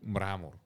[0.02, 0.58] мрамор.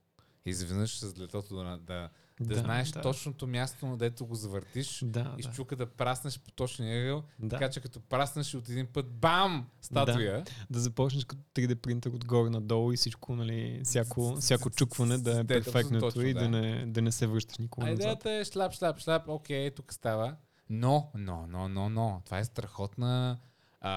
[0.45, 2.11] Изведнъж с летото да, да,
[2.41, 6.41] да, знаеш да, точното място, на дето го завъртиш Да, и да, щука да праснеш
[6.41, 7.49] по точния ъгъл, да.
[7.49, 10.45] така че като праснеш от един път, бам, статуя.
[10.71, 15.35] да започнеш като 3D принтер отгоре надолу и всичко, нали, всяко, всяко чукване да е
[15.35, 16.41] Да, перфектното и да.
[16.41, 19.93] да не, да не се връщаш никога А идеята е шляп, шляп, шляп, окей, тук
[19.93, 20.37] става.
[20.71, 23.39] Но, но, но, но, но, това е страхотна
[23.81, 23.91] а,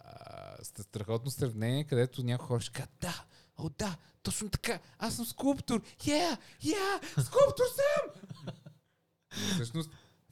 [0.00, 3.24] а, ст- страхотно сравнение, където някои хора ще кажат, да,
[3.58, 8.22] о да, точно така, аз съм скулптор, yeah, yeah, скулптор съм!
[9.40, 9.90] Но всъщност,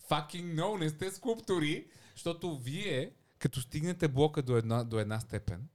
[0.08, 5.68] fucking no, не сте скулптори, защото вие, като стигнете блока до една, до една степен,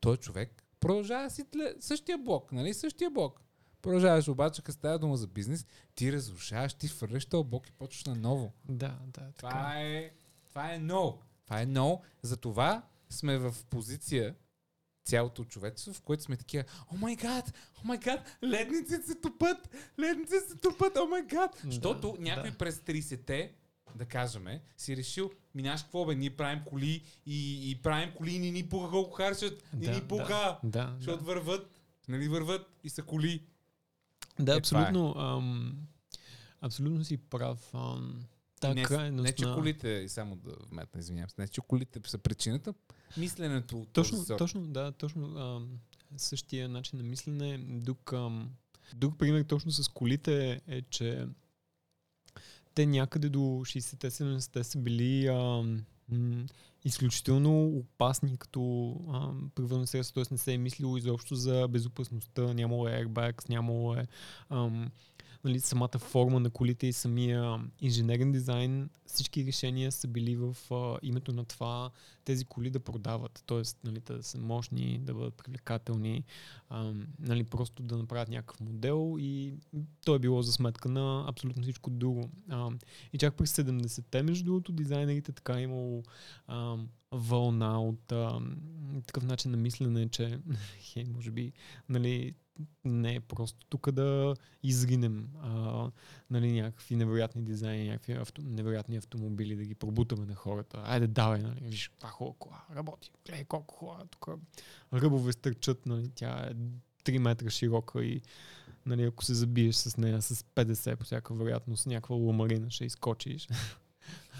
[0.00, 3.40] той човек продължава си тле, същия блок, нали, същия блок.
[3.82, 8.04] Продължаваш обаче, като става дума за бизнес, ти разрушаваш, ти фърляш този блок и почваш
[8.04, 8.52] на ново.
[8.68, 9.48] Да, да, така.
[9.48, 10.10] Това е,
[10.48, 11.18] това е no.
[11.44, 12.00] Това е no.
[12.22, 14.34] Затова сме в позиция
[15.04, 19.68] цялото човечество, в което сме такива, о май гад, о май гад, ледниците се тупат,
[20.00, 21.60] ледниците се тупат, о май гад.
[21.64, 22.58] Да, Защото някой да.
[22.58, 23.52] през 30-те,
[23.94, 24.44] да кажем,
[24.76, 28.68] си решил, минаш какво бе, ние правим коли и, и правим коли и не ни
[28.68, 30.94] пука колко харчат, не Да, ни пука, Да, да.
[30.96, 33.42] защото върват, нали върват и са коли.
[34.38, 34.58] Да, Е, е.
[34.58, 35.14] абсолютно.
[35.16, 35.78] Ам,
[36.60, 37.74] абсолютно си прав.
[37.74, 38.22] Ам,
[38.62, 39.54] та не, крайност не, че на...
[39.54, 42.74] колите, само да вметна, извинявам се, не, че колите са причината,
[43.16, 44.38] мисленето от Точно, този сорт.
[44.38, 45.68] точно, да, точно ам,
[46.16, 47.58] същия начин на мислене.
[47.58, 48.50] Друг, ам,
[48.94, 51.26] друг пример точно с колите е, че
[52.74, 56.44] те някъде до 60-те, 70-те са били ам, м,
[56.84, 58.96] изключително опасни като
[59.54, 60.34] превъзно средство, т.е.
[60.34, 64.06] не се е мислило изобщо за безопасността, нямало е airbags, нямало е
[64.50, 64.90] ам,
[65.44, 70.98] нали, самата форма на колите и самия инженерен дизайн, всички решения са били в а,
[71.02, 71.90] името на това
[72.24, 73.62] тези коли да продават, т.е.
[73.84, 76.24] Нали, да са мощни, да бъдат привлекателни,
[76.70, 79.54] ам, нали, просто да направят някакъв модел и
[80.04, 82.30] то е било за сметка на абсолютно всичко друго.
[82.48, 82.78] Ам,
[83.12, 86.02] и чак през 70-те, между другото, дизайнерите така е имало
[86.48, 88.56] ам, вълна от ам,
[89.06, 90.38] такъв начин на мислене, че
[90.78, 91.52] хей, може би,
[91.88, 92.34] нали,
[92.84, 95.90] не е просто тук да изринем а,
[96.30, 100.82] нали, някакви невероятни дизайни, някакви авто, невероятни автомобили, да ги пробутаме на хората.
[100.84, 104.28] Айде, давай, нали, виж, това хубава кола, работи, гледай колко хора, тук
[104.92, 106.54] ръбове стърчат, нали, тя е
[107.04, 108.20] 3 метра широка и
[108.86, 113.48] нали, ако се забиеш с нея с 50 по всяка вероятност, някаква ламарина ще изкочиш.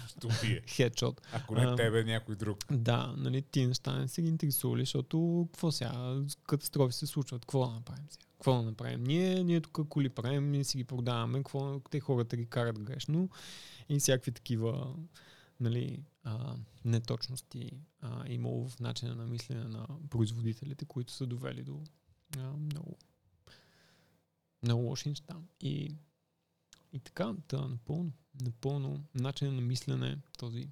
[0.07, 0.61] Ще убие.
[0.67, 1.21] Хедшот.
[1.33, 2.57] Ако не тебе, някой друг.
[2.71, 7.67] Да, нали, ти неща не се ги интересували, защото какво сега, катастрофи се случват, какво
[7.67, 8.25] да направим сега?
[8.33, 9.03] Какво да направим?
[9.03, 13.29] Ние, ние тук коли правим, ние си ги продаваме, какво, те хората ги карат грешно
[13.89, 14.95] и всякакви такива
[15.59, 21.81] нали, а, неточности а, имало в начина на мислене на производителите, които са довели до
[22.37, 22.97] а, много,
[24.63, 25.35] много лоши неща.
[25.61, 25.95] И,
[26.93, 28.11] и така, да, напълно,
[28.41, 30.67] напълно начина на мислене, този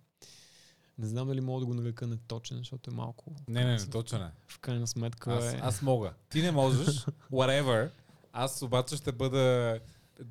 [0.97, 3.35] не знам дали мога да го нарека неточен, защото е малко.
[3.47, 4.31] Не, не, не, точно не.
[4.47, 5.59] В крайна сметка Аз, е...
[5.61, 6.13] аз мога.
[6.29, 6.87] Ти не можеш.
[7.31, 7.89] Whatever.
[8.33, 9.79] Аз обаче ще бъда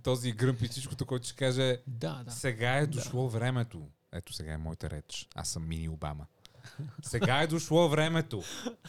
[0.02, 2.30] този гръмп и всичкото, който ще каже Да, да.
[2.30, 3.88] сега е дошло времето.
[4.12, 5.28] Ето сега е моята реч.
[5.34, 6.26] Аз съм мини Обама.
[7.02, 8.42] Сега е дошло времето.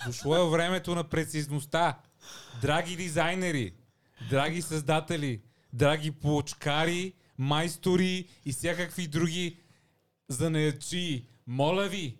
[0.05, 1.99] Дошло е времето на прецизността.
[2.61, 3.73] Драги дизайнери,
[4.29, 5.41] драги създатели,
[5.73, 9.59] драги плочкари, майстори и всякакви други
[10.29, 11.25] занаячи.
[11.47, 12.17] Моля ви,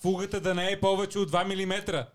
[0.00, 2.06] фугата да не е повече от 2 мм.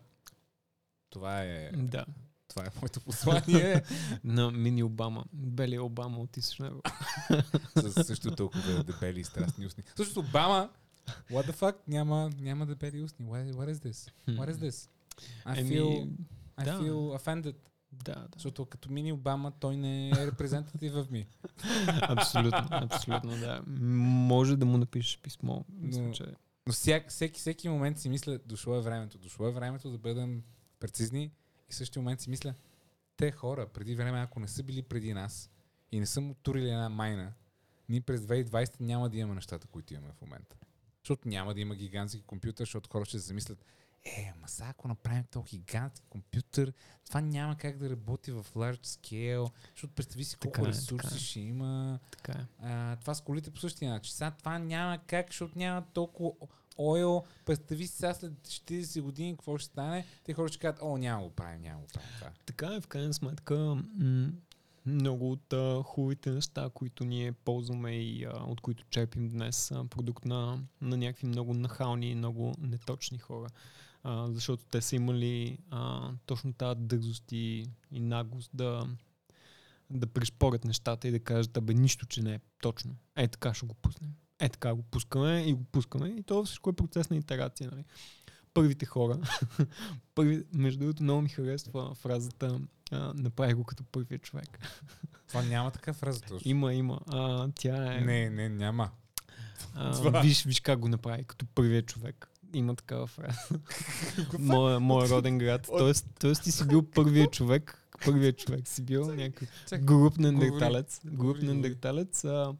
[1.09, 2.05] Това е, Да.
[2.47, 3.83] това е моето послание.
[4.23, 5.25] На мини Обама.
[5.33, 6.91] Белия Обама от Европа.
[7.75, 9.83] с също толкова дебели и страстни устни.
[9.95, 10.69] Също Обама,
[11.31, 13.25] what the fuck, няма, няма дебели устни.
[13.25, 14.11] What, what is this?
[14.29, 14.89] What is this?
[15.45, 16.07] I feel,
[16.57, 17.55] I feel offended.
[18.03, 18.27] Да, да.
[18.35, 21.27] Защото като мини Обама, той не е репрезентатив в ми.
[22.01, 23.63] Абсолютно, абсолютно, да.
[23.67, 25.63] Може да му напишеш писмо.
[25.69, 26.25] Мисля, Но- че...
[26.67, 29.17] Но всяк, всеки, всеки момент си мисля, дошло е времето.
[29.17, 30.43] Дошло е времето да бъдем
[30.79, 31.23] прецизни
[31.69, 32.53] и в същия момент си мисля,
[33.17, 35.49] те хора преди време, ако не са били преди нас
[35.91, 37.33] и не са му турили една майна,
[37.89, 40.55] ние през 2020 няма да имаме нещата, които имаме в момента.
[41.03, 43.65] Защото няма да има гигантски компютър, защото хората ще се замислят,
[44.05, 46.73] е, ама сега ако направим този гигантски компютър,
[47.07, 50.97] това няма как да работи в large scale, защото представи си колко Така е, ресурси
[50.97, 51.19] така е.
[51.19, 51.99] ще има.
[52.11, 52.45] Така е.
[52.61, 54.13] А, това с колите по същия начин.
[54.13, 56.31] Сега това няма как, защото няма толкова
[56.77, 57.23] ойл.
[57.45, 60.05] Представи си сега след 40 години какво ще стане.
[60.23, 62.31] Те хора ще кажат, о, няма го правим, няма го правим това.
[62.45, 64.29] Така е, в крайна сметка, м-
[64.85, 69.85] много от а, хубавите неща, които ние ползваме и а, от които черпим днес, са
[69.89, 73.47] продукт на, на някакви много нахални и много неточни хора.
[74.09, 78.87] А, защото те са имали а, точно тази дързост и, и наглост да,
[79.89, 82.95] да пришпорят нещата и да кажат, абе нищо, че не е точно.
[83.15, 84.11] Е така ще го пуснем.
[84.39, 87.69] Е така го пускаме и го пускаме и то всичко е процес на итерация.
[87.71, 87.83] Нали?
[88.53, 89.19] Първите хора,
[90.15, 92.59] първи, между другото много ми харесва фразата
[92.91, 94.59] а, направи го като първият човек.
[95.27, 96.51] Това няма така фраза точно.
[96.51, 96.99] Има, има.
[97.07, 98.01] А, тя е...
[98.01, 98.89] Не, не, няма.
[99.73, 102.29] А, виж, виж как го направи като първият човек.
[102.53, 103.59] Има такава фраза.
[104.39, 105.67] моя, моя роден град.
[105.77, 107.83] Тоест, тоест ти си бил първият човек.
[108.05, 111.01] Първият човек си бил някакъв груп неандерталец.
[111.05, 112.53] говори, Груп а,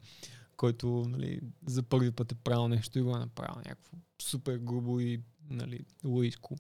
[0.57, 4.99] който нали, за първи път е правил нещо и го е направил някакво супер грубо
[4.99, 6.55] и нали, луиско.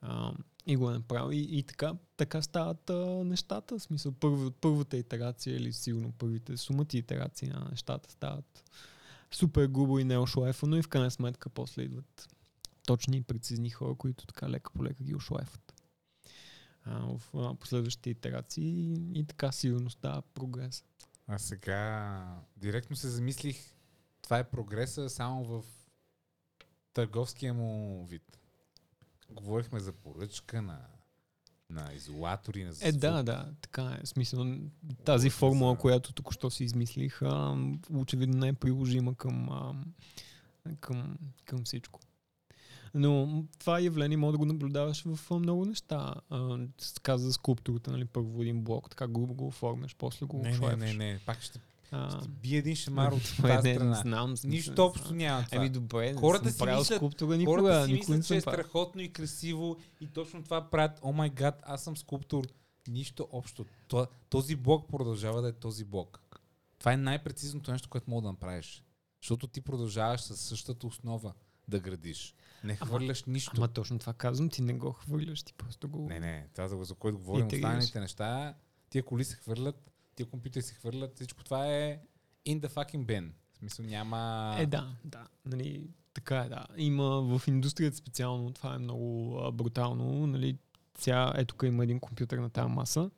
[0.00, 0.32] А,
[0.66, 1.32] и го е направил.
[1.32, 3.78] И, и така, така стават а, нещата.
[3.78, 8.64] В смисъл, първо, първата итерация или сигурно първите сумати итерации на нещата стават
[9.34, 12.28] супер грубо и неошлайфано и в крайна сметка после идват
[12.86, 15.74] точни и прецизни хора, които така лека по лека ги ошлайфат
[16.84, 20.84] а, в а, последващите итерации и, и така сигурно става прогрес.
[21.26, 22.24] А сега
[22.56, 23.74] директно се замислих,
[24.22, 25.64] това е прогреса само в
[26.92, 28.38] търговския му вид.
[29.30, 30.80] Говорихме за поръчка на,
[31.70, 33.00] на изолатори, на Е, звук.
[33.00, 34.06] да, да, така е.
[34.06, 34.56] Смисъл,
[35.04, 37.56] тази формула, която току-що си измислих, а,
[37.94, 39.74] очевидно не е приложима към, а,
[40.80, 42.00] към, към всичко.
[42.94, 46.14] Но това явление може да го наблюдаваш в много неща.
[47.02, 50.76] Каза за скулптурата, нали, първо един блок, така грубо го оформяш, после го Не, не,
[50.76, 53.94] не, не, пак ще, А, ще бие един шамар от тази не, не страна.
[53.94, 54.26] знам.
[54.26, 54.86] в смисъл, Нищо не знам.
[54.86, 55.56] общо няма това.
[55.56, 58.40] Еми добре, Хората не си мислят- скулптура никога, Хората си никога не мислят, че е
[58.40, 60.98] страхотно и красиво и точно това правят.
[61.02, 62.44] О май гад, аз съм скулптор.
[62.88, 63.64] Нищо общо.
[63.88, 66.20] То- Този блок продължава да е този блок.
[66.78, 68.82] Това е най-прецизното нещо, което мога да направиш.
[69.22, 71.32] Защото ти продължаваш със същата основа
[71.68, 72.34] да градиш.
[72.64, 73.52] Не Ама- хвърляш нищо.
[73.56, 76.08] Ама точно това казвам, ти не го хвърляш, ти просто го...
[76.08, 78.54] Не, не, това за, за което говорим, останалите неща,
[78.90, 82.00] тия коли се хвърлят, тия компютри се хвърлят, всичко това е
[82.46, 83.30] in the fucking bin.
[83.52, 84.54] В смисъл няма...
[84.58, 85.26] Е, да, да.
[85.44, 86.66] Нали, така е, да.
[86.76, 90.26] Има в индустрията специално, това е много а, брутално.
[90.26, 90.58] Нали,
[90.98, 93.10] сега, ето тук има един компютър на тази маса.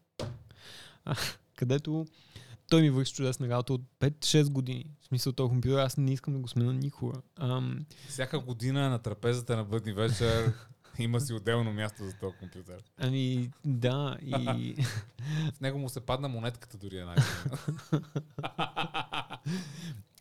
[1.57, 2.07] където
[2.69, 4.85] той ми върши чудесна работа от 5-6 години.
[5.01, 7.21] В смисъл, този компютър аз не искам да го смена никога.
[7.37, 10.53] Ам, Всяка година на трапезата на бъдни вечер
[10.99, 12.83] има си отделно място за този компютър.
[12.97, 14.77] ами, да, и...
[15.55, 17.15] В него му се падна монетката дори една.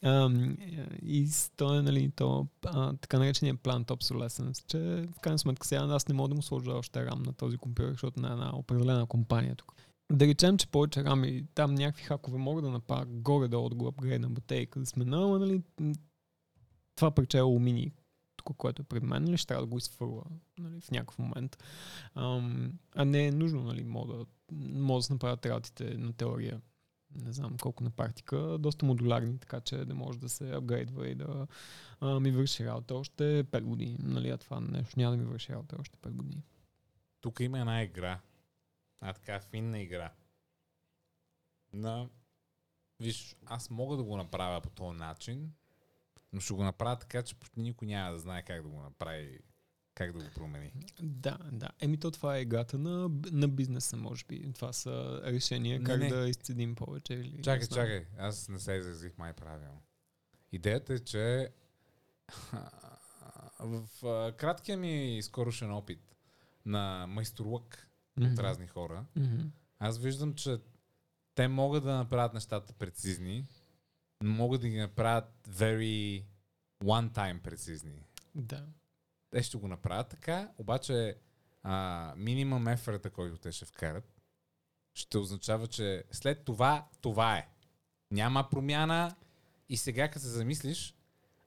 [0.04, 0.58] Ам,
[1.06, 5.82] и то е, нали, то, а, така наречения plant obsolescence, че в крайна сметка сега
[5.82, 9.06] аз не мога да му сложа още рам на този компютър, защото на една определена
[9.06, 9.76] компания тук.
[10.12, 14.30] Да речем, че повече рами, там някакви хакове могат да направят горе-долу да го апгрейдна
[14.30, 15.62] батейка да смена, ама нали,
[16.96, 17.92] това парче е алуминий,
[18.36, 20.24] тук, което е пред мен, нали, ще трябва да го изфърла
[20.58, 21.64] нали, в някакъв момент.
[22.16, 24.26] Ам, а не е нужно, нали, мога да,
[24.80, 26.62] мога да направят работите на теория
[27.24, 31.16] не знам колко на практика, доста модуларни, така че да може да се апгрейдва и
[31.16, 31.48] да
[32.00, 33.98] а, ми върши работа още 5 години.
[34.00, 36.44] Нали, а това нещо няма да ми върши работа още 5 години.
[37.22, 38.20] Тук има една игра.
[39.06, 40.14] А така финна игра.
[41.74, 42.10] На...
[43.00, 45.54] Виж, аз мога да го направя по този начин,
[46.34, 49.40] но ще го направя така, че почти никой няма да знае как да го направи,
[49.94, 50.72] как да го промени.
[51.02, 51.70] Да, да.
[51.80, 54.54] Еми то това е играта на, на бизнеса, може би.
[54.54, 56.10] Това са решения Не, как не.
[56.10, 57.14] да изцедим повече.
[57.14, 59.82] Или, Чакай, чакай, аз не се изразих май правилно.
[60.52, 61.50] Идеята е, че
[63.60, 63.88] в
[64.38, 66.16] краткия ми скорошен опит
[66.66, 67.90] на майсторлък
[68.20, 68.34] Мгм.
[68.34, 69.42] от разни хора, Мгм.
[69.80, 70.58] аз виждам, че
[71.36, 73.48] те могат да направят нещата прецизни,
[74.22, 76.24] но могат да ги направят very
[76.84, 78.04] one-time прецизни.
[78.36, 78.66] Да.
[79.30, 81.18] Те ще го направят така, обаче
[81.64, 84.22] а, минимум ефорта, който те ще вкарат,
[84.94, 87.48] ще означава, че след това, това е.
[88.12, 89.16] Няма промяна
[89.70, 90.96] и сега, като се замислиш,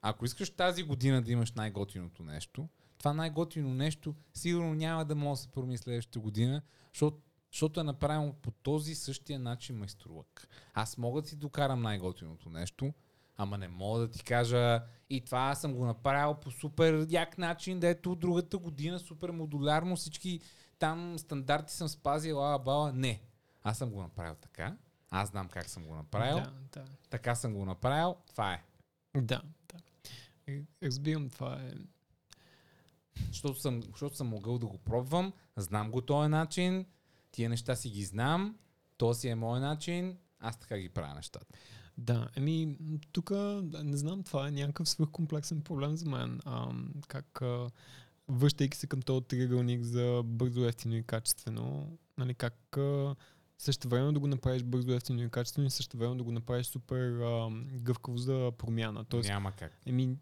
[0.02, 2.68] ако искаш тази година да имаш най-готиното нещо,
[2.98, 6.62] това най-готино нещо сигурно няма да може да се промени следващата година,
[6.94, 7.18] защото,
[7.52, 10.48] защото е направено по този същия начин майсторлък.
[10.74, 12.92] Аз мога да си докарам най-готиното нещо,
[13.36, 17.80] ама не мога да ти кажа и това съм го направил по супер як начин,
[17.80, 20.40] дето другата година супер модулярно всички
[20.78, 22.92] там стандарти съм спазил, ала бала.
[22.92, 23.20] Не.
[23.62, 24.76] Аз съм го направил така.
[25.10, 26.36] Аз знам как съм го направил.
[26.36, 26.84] Да, да.
[27.10, 28.16] Така съм го направил.
[28.26, 28.62] Това е.
[29.16, 29.42] Да,
[29.72, 29.78] да.
[30.46, 31.72] Е, Разбирам, това е...
[33.26, 35.32] Защото съм, защото съм могъл да го пробвам.
[35.56, 36.86] Знам го този начин.
[37.32, 38.56] Тия неща си ги знам.
[38.96, 40.16] То си е мой начин.
[40.40, 41.46] Аз така ги правя нещата.
[41.98, 42.76] Да, еми,
[43.12, 43.30] тук
[43.82, 46.40] не знам, това е някакъв свърхкомплексен проблем за мен.
[46.44, 46.72] А,
[47.08, 47.70] как, а,
[48.28, 53.16] връщайки се към този триъгълник за бързо, ефтино и качествено, нали, как а,
[53.58, 56.66] също време да го направиш бързо, ефтино и качествено и също време да го направиш
[56.66, 59.04] супер а, гъвкаво за промяна.
[59.04, 59.78] Тоест, Няма как.
[59.86, 60.16] еми,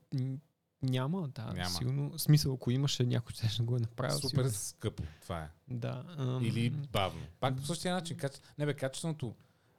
[0.82, 1.70] няма, да, Няма.
[1.70, 2.18] сигурно.
[2.18, 4.18] Смисъл, ако имаше някой, ще го е направил.
[4.18, 4.52] Супер сигурно.
[4.52, 5.02] скъпо.
[5.22, 5.48] Това е.
[5.68, 6.04] Да.
[6.18, 7.22] ам, Или бавно.
[7.40, 8.16] Пак по същия начин.
[8.16, 8.40] Каче...
[8.58, 9.34] Не бе, качественото...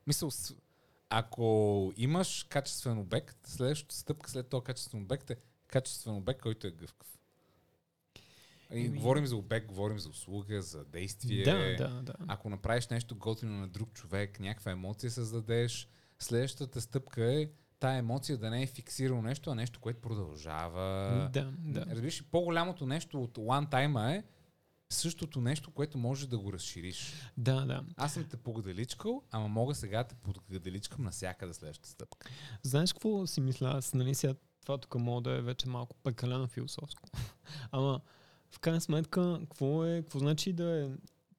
[0.07, 0.29] Мисъл,
[1.09, 5.35] ако имаш качествен обект, следващата стъпка след този качествен обект е
[5.67, 7.07] качествен обект, който е гъвкав.
[8.73, 11.43] И Еми- говорим за обект, говорим за услуга, за действие.
[11.43, 12.13] Да, да, да.
[12.27, 15.87] Ако направиш нещо готино на друг човек, някаква емоция създадеш,
[16.19, 17.49] следващата стъпка е
[17.79, 21.29] тая емоция да не е фиксирано нещо, а нещо, което продължава.
[21.33, 21.85] Да, да.
[21.85, 24.23] Разбираш, по-голямото нещо от one time е
[24.89, 27.13] същото нещо, което можеш да го разшириш.
[27.37, 27.83] Да, да.
[27.97, 32.29] Аз съм те погаделичкал, ама мога сега да те погаделичкам навсякъде следващата стъпка.
[32.63, 33.93] Знаеш какво си мисля аз?
[33.93, 37.09] Нали сега това тук мога да е вече малко прекалено философско.
[37.71, 38.01] Ама
[38.51, 40.89] в крайна сметка, какво е, какво значи да е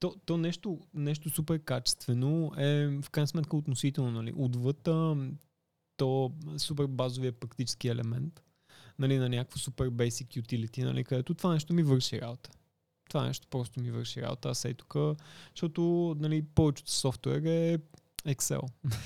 [0.00, 4.32] то, то нещо, нещо супер качествено е в крайна сметка относително, нали?
[4.36, 5.16] Отвъд а,
[5.98, 8.42] то супер базовия практически елемент,
[8.98, 12.50] нали, на някакво супер basic utility, нали, където това нещо ми върши работа.
[13.08, 14.48] Това нещо просто ми върши работа.
[14.48, 14.96] Аз ей тук,
[15.54, 17.78] защото нали, повечето софтуер е
[18.26, 18.60] Excel.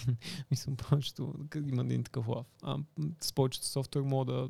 [0.51, 1.34] Мисля, повечето
[1.66, 2.47] има един такъв лав.
[2.62, 2.78] А,
[3.20, 4.49] с повечето софтуер мога да,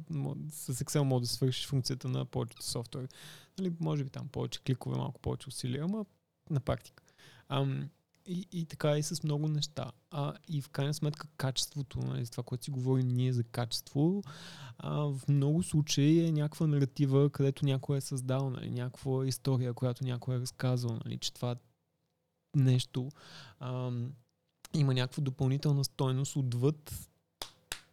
[0.51, 3.09] с Excel мога да свършиш функцията на повечето софтуер.
[3.59, 6.05] Нали, може би там повече кликове, малко повече усилия, ама
[6.51, 7.03] на практика.
[7.49, 7.88] Ам,
[8.26, 9.92] и, и така и с много неща.
[10.10, 14.22] А, и в крайна сметка качеството, нали, това, което си говорим ние за качество,
[14.78, 20.04] а, в много случаи е някаква наратива, където някой е създал, нали, някаква история, която
[20.04, 21.56] някой е разказал, нали, че това
[22.56, 23.08] нещо
[23.60, 24.12] ам,
[24.74, 27.08] има някаква допълнителна стойност отвъд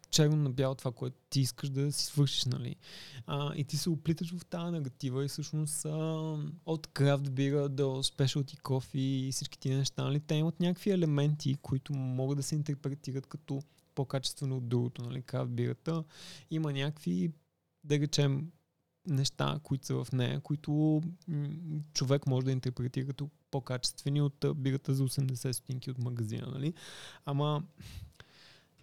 [0.10, 2.76] черно на бяло това, което ти искаш да си свършиш, нали?
[3.28, 5.90] А, и ти се оплиташ в тази негатива и всъщност а,
[6.66, 10.20] от крафт бира до specialty coffee и всички тия неща, нали?
[10.20, 13.62] Те имат някакви елементи, които могат да се интерпретират като
[13.96, 15.22] по-качествено от другото, нали?
[15.22, 16.04] Крафт бирата
[16.52, 17.32] има някакви,
[17.84, 18.52] да речем,
[19.08, 21.50] неща, които са в нея, които м-
[21.94, 26.74] човек може да интерпретира като по-качествени от бирата за 80 стотинки от магазина, нали?
[27.26, 27.64] Ама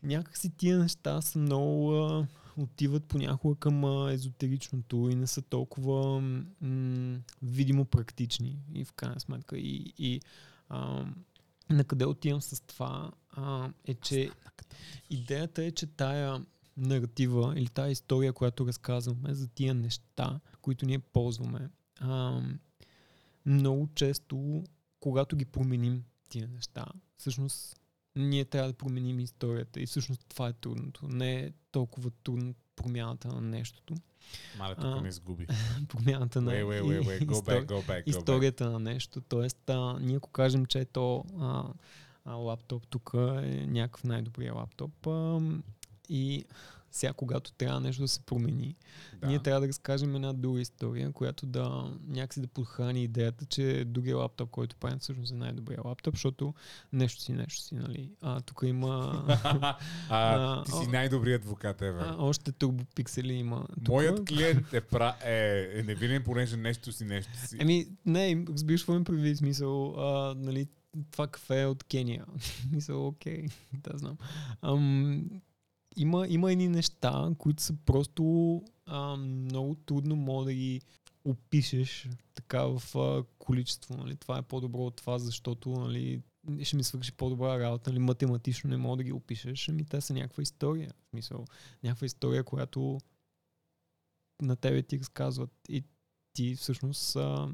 [0.06, 2.26] някакси тия неща са много а,
[2.56, 6.20] отиват понякога към а, езотеричното и не са толкова
[6.60, 9.58] м- видимо практични и в крайна сметка.
[9.58, 10.20] И, и
[10.68, 11.04] а,
[11.70, 14.30] на къде отивам с това а, е, че
[15.10, 16.44] идеята е, че тая
[16.76, 22.40] наратива или тая история, която разказваме за тия неща, които ние ползваме, а,
[23.46, 24.64] много често,
[25.00, 26.86] когато ги променим тия неща,
[27.18, 27.76] всъщност
[28.16, 31.08] ние трябва да променим историята и всъщност това е трудното.
[31.08, 33.94] Не е толкова трудно промяната на нещото.
[34.58, 35.46] Мале, тук ме изгуби.
[35.88, 37.26] Промяната на Wait, wait, wait, wait.
[37.26, 38.02] Go история- back, go back, go back.
[38.08, 39.20] историята на нещо.
[39.20, 41.64] Тоест, а, ние ако кажем, че ето а,
[42.24, 45.40] а, лаптоп тук е някакъв най-добрия лаптоп а,
[46.08, 46.44] и
[46.96, 48.76] сега, когато трябва нещо да се промени,
[49.20, 49.26] Да.
[49.26, 54.16] ние трябва да разкажем една друга история, която да някакси да подхрани идеята, че другия
[54.16, 56.54] лаптоп, който правим, всъщност е най-добрия лаптоп, защото
[56.92, 58.10] нещо си, нещо си, нали?
[58.22, 59.76] А, тук има а,
[60.10, 62.14] А, ти си най-добрият адвокат, а, Евер.
[62.18, 63.66] още турбопиксели има.
[63.74, 63.88] Тук.
[63.88, 65.16] Моят клиент е, пра...
[65.24, 67.56] е, е невинен, понеже нещо си, нещо си.
[67.60, 70.66] Еми, не, разбираш какво ми прави смисъл, а, нали,
[71.10, 72.24] това кафе е от Кения.
[72.72, 74.16] Мисъл, окей, да знам.
[74.62, 75.24] Ам,
[75.96, 80.80] има, има едни неща, които са просто а, много трудно мога да ги
[81.24, 83.96] опишеш така в а, количество.
[83.96, 84.16] Нали.
[84.16, 86.22] Това е по-добро от това, защото нали,
[86.62, 87.90] ще ми свърши по-добра работа.
[87.90, 89.68] Нали, математично не мога да ги опишеш.
[89.68, 90.90] Ами те са някаква история.
[91.06, 91.44] В смисъл,
[91.82, 92.98] някаква история, която
[94.42, 95.84] на тебе ти разказват и
[96.32, 97.48] ти всъщност а,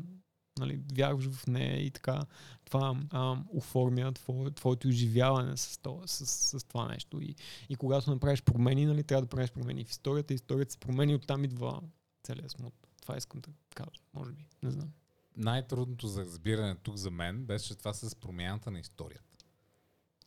[0.58, 2.22] нали, вярваш в нея и така
[2.64, 7.20] това а, оформя твое, твоето изживяване с, то, с, с, това нещо.
[7.20, 7.34] И,
[7.68, 10.34] и когато направиш промени, нали, трябва да правиш промени в историята.
[10.34, 11.80] Историята се промени, оттам идва
[12.22, 12.74] целият смут.
[13.02, 14.44] Това искам да кажа, може би.
[14.62, 14.92] Не знам.
[15.36, 19.44] Най-трудното за разбиране тук за мен беше това с промяната на историята.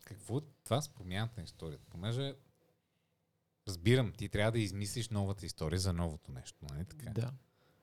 [0.05, 1.85] Какво е това с промяната на историята?
[1.89, 2.33] Понеже
[3.67, 7.09] разбирам, ти трябва да измислиш новата история за новото нещо, нали така?
[7.09, 7.31] Да.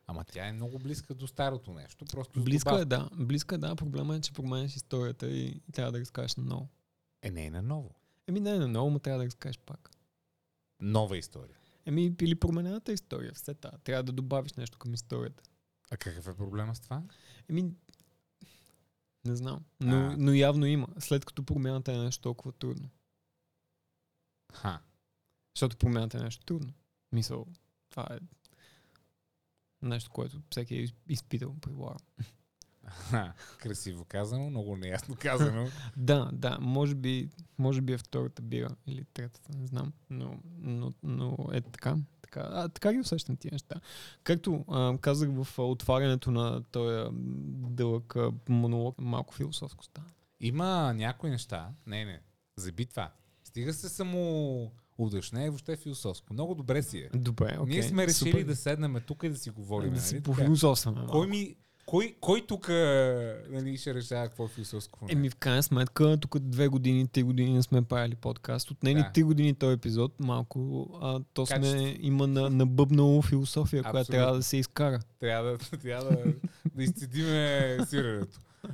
[0.06, 2.04] Ама тя е много близка до старото нещо.
[2.04, 3.10] Просто Близка е, да.
[3.14, 3.76] Близка е, да.
[3.76, 6.68] Проблема е, че променяш историята и, и трябва да разкажеш на ново.
[7.22, 7.94] Е, не е на ново.
[8.26, 9.90] Еми не е на ново, но трябва да разкажеш пак.
[10.80, 11.56] Нова история.
[11.86, 13.70] Еми, или променената история, все та.
[13.70, 15.42] Трябва да добавиш нещо към историята.
[15.90, 17.02] А какъв е проблема с това?
[17.48, 17.74] Еми,
[19.24, 19.60] не знам.
[19.80, 20.16] Но, А.
[20.18, 22.88] но явно има, след като промяната е нещо толкова трудно.
[24.52, 24.80] Ха.
[25.56, 26.72] Защото промяната е нещо трудно.
[27.12, 27.46] Мисъл,
[27.90, 28.18] това е
[29.82, 31.98] нещо, което всеки е из- изпитал, предполагам.
[33.58, 35.68] Красиво казано, много неясно казано.
[35.96, 37.28] Да, да, може би,
[37.58, 41.96] може би е втората бира или третата, не знам, но, но, но е така.
[42.22, 43.74] Така, а, така ги усещам тия неща.
[44.24, 47.08] Както а, казах в а, отварянето на този
[47.70, 50.06] дълъг а, монолог, малко философско стана.
[50.40, 51.70] Има някои неща.
[51.86, 52.20] Не, не.
[52.56, 53.10] Заби това.
[53.44, 54.72] Стига се само
[55.02, 55.32] удъж.
[55.32, 56.32] Не е въобще философско.
[56.32, 57.08] Много добре си е.
[57.18, 57.74] Добре, окей.
[57.74, 58.44] Ние сме решили супер.
[58.44, 59.88] да седнем тук и да си говорим.
[59.90, 61.06] да нали си пофилософстваме.
[61.10, 61.56] Кой ми...
[61.86, 65.06] Кой, кой тук нали, ще решава какво е философско?
[65.08, 68.70] Еми, в крайна сметка, тук две години, три години не сме правили подкаст.
[68.70, 69.10] От нейни Да.
[69.12, 71.96] три години този епизод, малко, а, то сме, Качество.
[72.00, 74.12] има на, набъбнало философия, която Абсолютно.
[74.20, 75.00] трябва да се изкара.
[75.20, 76.32] Трябва да, трябва да,
[76.74, 78.40] да изцедиме сиренето.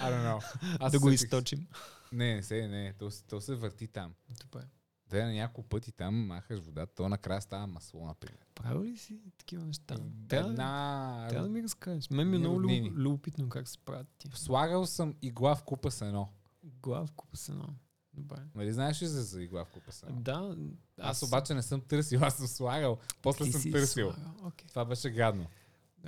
[0.00, 0.44] I don't know.
[0.80, 1.66] Аз да го източим.
[2.12, 2.94] Не, не се, не.
[2.98, 4.12] То, се- то се върти там.
[4.42, 4.64] Добре.
[5.10, 8.46] Да на няколко пъти там махаш вода, то накрая става масло, например.
[8.54, 9.96] Правил ли си такива неща?
[10.28, 11.26] Трябва, да, Една...
[11.30, 12.10] трябва да ми разкажеш.
[12.10, 12.60] Мен ми е много
[12.94, 14.32] любопитно как се правят тия.
[14.34, 16.28] Слагал съм игла в купа сено.
[16.64, 17.68] Глав купа се едно.
[18.14, 18.36] Добре.
[18.54, 20.20] Нали знаеш ли за, за игла в купа сено?
[20.20, 20.56] Да.
[20.98, 22.98] Аз обаче не съм търсил, аз съм слагал.
[23.22, 24.12] После Ти съм си търсил.
[24.12, 24.34] слагал.
[24.42, 24.68] Окей.
[24.68, 25.46] Това беше гадно.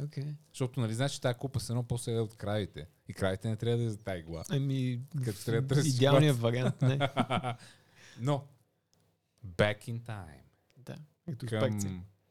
[0.03, 0.37] Окей.
[0.53, 2.89] Защото нали знаеш, че тази купа сено после е от кравите.
[3.09, 4.45] И кравите не трябва да е за тази игла.
[4.53, 6.99] Еми, Като трябва да търсиш идеалният вариант, не.
[8.21, 8.45] Но,
[9.47, 10.43] back in time.
[10.77, 10.97] да.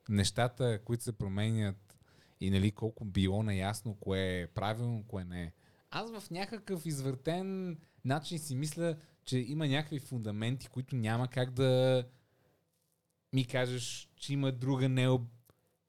[0.03, 1.97] Към нещата, които се променят
[2.39, 5.51] и нали колко било наясно кое е правилно, кое не е.
[5.91, 12.03] Аз в някакъв извъртен начин си мисля, че има някакви фундаменти, които няма как да
[13.33, 15.21] ми кажеш, че има друга необ...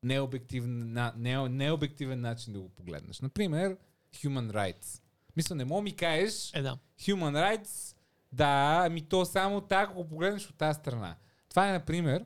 [0.02, 1.14] необективен, на...
[1.16, 1.48] не...
[1.48, 3.20] необективен начин да го погледнеш.
[3.20, 3.76] Например,
[4.14, 5.02] human rights.
[5.36, 6.78] Мисля, не мога ми кажеш, Е, да.
[7.00, 7.96] Human Rights,
[8.32, 11.16] да, ами то само така, ако погледнеш от тази страна.
[11.48, 12.24] Това е, например,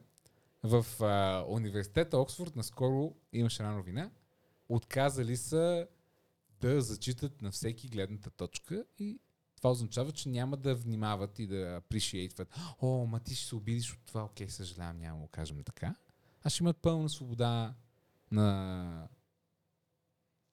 [0.63, 4.11] в а, университета Оксфорд наскоро имаше една новина.
[4.69, 5.87] Отказали са
[6.61, 9.21] да зачитат на всеки гледната точка и
[9.57, 12.47] това означава, че няма да внимават и да appreciate.
[12.81, 15.95] О, ма ти ще се обидиш от това, окей, съжалявам, няма да го кажем така.
[16.43, 17.75] А ще имат пълна свобода
[18.31, 19.09] на...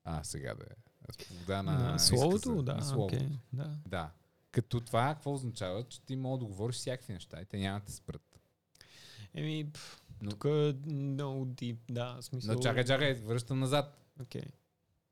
[0.03, 1.23] А, сега да е.
[1.23, 3.15] Свобода на, на изказа, словото, да, на словото.
[3.15, 3.77] окей, да.
[3.87, 4.11] Да.
[4.53, 5.83] Като това, какво означава?
[5.83, 8.39] Че ти мога да говориш всякакви неща и те няма да те спрат.
[9.33, 9.67] Еми,
[10.21, 12.55] Но- тук е много дип, да, смисъл.
[12.55, 13.97] Но чакай, чакай, връщам назад.
[14.21, 14.43] Окей.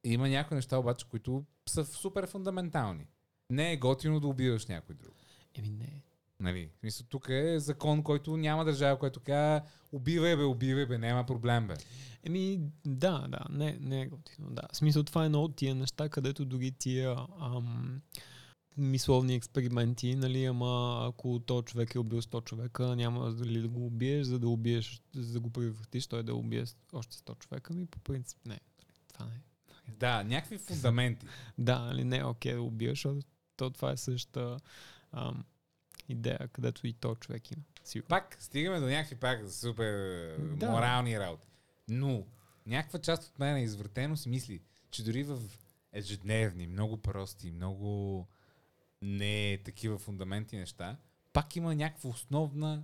[0.04, 3.08] Има някои неща обаче, които са супер фундаментални.
[3.50, 5.16] Не е готино да убиваш някой друг.
[5.56, 6.04] Еми, не.
[6.40, 6.70] Нали?
[6.80, 9.62] Смисъл, тук е закон, който няма държава, който казва
[9.92, 11.74] убивай бе, убивай бе, няма проблем бе.
[12.24, 14.62] Еми, да, да, не, не е готино, да.
[14.74, 18.02] В смисъл, това е едно от тия неща, където дори тия ам,
[18.78, 23.86] мисловни експерименти, нали, ама ако то човек е убил 100 човека, няма дали да го
[23.86, 27.86] убиеш, за да убиеш, за да го превратиш, той да убие още 100 човека, ми
[27.86, 28.60] по принцип не.
[29.14, 29.42] Това не е.
[30.00, 31.26] Да, някакви фундаменти.
[31.58, 34.58] Да, нали, не е окей да убиеш, защото то това е същата
[35.12, 35.46] ам,
[36.10, 37.64] идея, където и то човек има.
[37.84, 38.08] Сигурно.
[38.08, 39.94] Пак стигаме до някакви пак супер
[40.38, 40.70] да.
[40.70, 41.48] морални работи.
[41.88, 42.26] Но
[42.66, 44.62] някаква част от мен е извратено си мисли,
[44.92, 45.40] че дори в
[45.92, 48.28] ежедневни, много прости, много
[49.02, 50.98] не такива фундаменти неща,
[51.34, 52.84] пак има някаква основна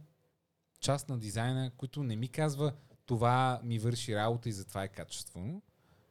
[0.79, 2.73] част на дизайна, който не ми казва
[3.05, 5.61] това ми върши работа и затова е качествено,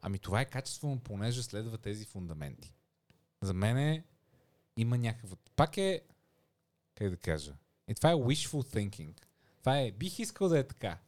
[0.03, 2.75] ами това е качествено, понеже следва тези фундаменти.
[3.43, 4.05] За мен е,
[4.77, 5.37] има някакво...
[5.37, 6.03] Пак е,
[6.95, 7.55] как да кажа,
[7.89, 9.21] и това е wishful thinking.
[9.59, 10.99] Това е, бих искал да е така.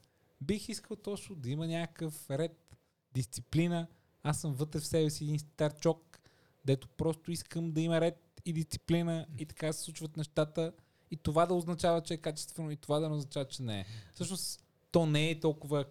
[0.40, 2.76] Бих искал точно да има някакъв ред,
[3.12, 3.86] дисциплина.
[4.22, 6.20] Аз съм вътре в себе си един старчок,
[6.64, 10.72] дето просто искам да има ред и дисциплина и така се случват нещата.
[11.10, 13.86] И това да означава, че е качествено и това да не означава, че не е.
[14.14, 15.84] Всъщност, то не е толкова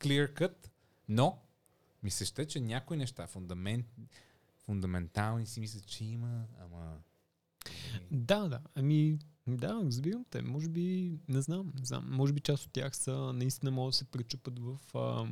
[0.00, 0.68] clear cut,
[1.08, 1.38] но
[2.02, 3.86] ми се ще, че някои неща, фундамент,
[4.58, 6.98] фундаментални си мисля, че има, ама...
[8.10, 8.60] Да, да.
[8.74, 10.42] Ами, да, разбирам те.
[10.42, 12.06] Може би, не знам, не знам.
[12.10, 15.28] Може би част от тях са наистина могат да се пречупат в а,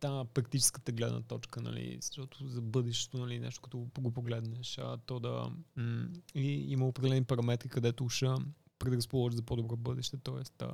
[0.00, 5.20] та практическата гледна точка, нали, защото за бъдещето, нали, нещо като го погледнеш, а, то
[5.20, 8.26] да м- и има определени параметри, където ще
[8.78, 10.64] предразположи за по-добро бъдеще, т.е.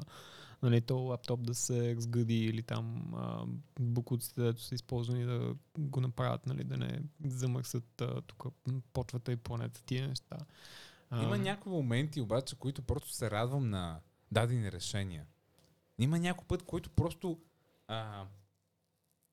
[0.63, 3.45] нали, то лаптоп да се разгради или там а,
[3.81, 8.45] букуците, дето са използвани да го направят, нали, да не замърсят тук
[8.93, 10.39] почвата и планета, тия неща.
[11.11, 14.01] А, Има някои моменти обаче, които просто се радвам на
[14.33, 15.27] дадени решения.
[15.99, 17.39] Има някой път, който просто
[17.89, 18.25] а,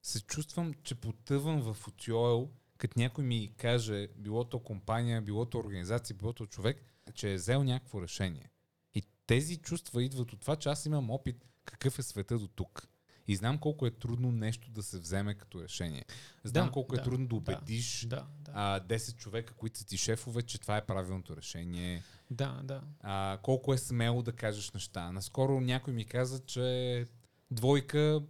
[0.02, 5.58] се чувствам, че потъвам в отиойл, като някой ми каже, било то компания, било то
[5.58, 6.84] организация, било то човек,
[7.14, 8.50] че е взел някакво решение.
[8.96, 12.88] И тези чувства идват от това, че аз имам опит какъв е света до тук.
[13.28, 16.06] И знам колко е трудно нещо да се вземе като решение.
[16.44, 17.36] Знам Да, колко е да, трудно да да.
[17.36, 18.52] убедиш Да, да.
[18.56, 22.04] а, 10 човека, които са ти шефове, че това е правилното решение.
[22.32, 22.82] Да, да.
[23.00, 25.12] А, колко е смело да кажеш неща.
[25.12, 27.06] Наскоро някой ми каза, че
[27.52, 28.22] двойка,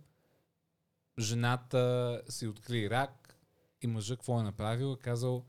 [1.20, 3.38] жената си откри рак
[3.82, 4.94] и мъжа какво е направил?
[5.00, 5.46] Е казал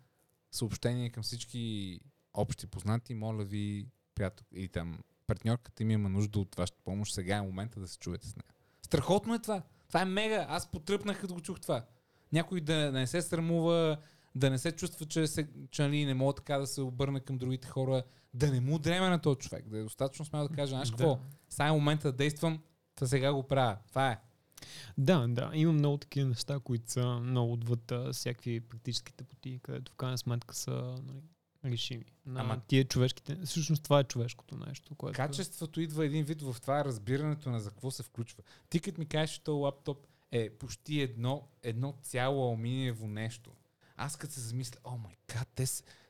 [0.51, 2.01] съобщение към всички
[2.35, 7.37] общи познати, моля ви, приятел, и там партньорката ми има нужда от вашата помощ, сега
[7.37, 8.45] е момента да се чуете с нея.
[8.83, 9.63] Страхотно е това.
[9.89, 10.47] Това е мега.
[10.49, 11.85] Аз потръпнах, като го чух това.
[12.33, 13.99] Някой да не се срамува,
[14.35, 17.39] да не се чувства, че, се, че нали, не мога така да се обърне към
[17.39, 18.03] другите хора,
[18.35, 21.15] да не му дреме на този човек, да е достатъчно смело да каже, знаеш какво,
[21.15, 21.21] Да.
[21.49, 22.63] сега е момента да действам,
[22.95, 23.77] та сега го правя.
[23.89, 24.21] Това е.
[24.99, 29.93] Да, да, има много такива неща, които са много отвъд а, всякакви практическите пути, където
[29.93, 31.23] в крайна сметка са нали,
[31.65, 32.05] решими.
[32.27, 35.17] На Ама- тия човешките, всъщност това е човешкото нещо, което...
[35.17, 38.43] Качеството идва един вид в това разбирането на за какво се включва.
[38.69, 43.51] Ти като ми кажеш, че този лаптоп е почти едно, едно цяло алуминиево нещо.
[43.97, 45.65] Аз като се замисля, о май гад, те,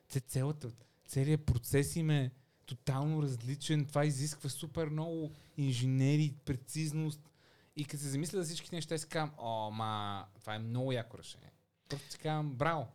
[0.09, 0.71] те цялата,
[1.07, 2.31] целият процес им е
[2.65, 3.85] тотално различен.
[3.85, 7.29] Това изисква супер много инженери, прецизност.
[7.75, 11.17] И като се замисля за всички неща, си казвам, о, ма, това е много яко
[11.17, 11.51] решение.
[11.89, 12.87] Просто си казвам, браво.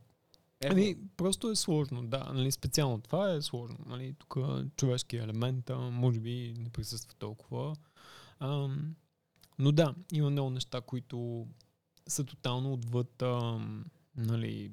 [0.61, 0.73] Ево.
[0.73, 2.31] Ами, просто е сложно, да.
[2.35, 3.79] Нали, специално това е сложно.
[3.87, 4.37] Нали, тук
[4.77, 7.77] човешкият елемент, а, може би не присъства толкова.
[8.41, 8.95] Ам,
[9.59, 11.47] но да, има много неща, които
[12.09, 13.85] са тотално отвъд ам,
[14.17, 14.73] нали,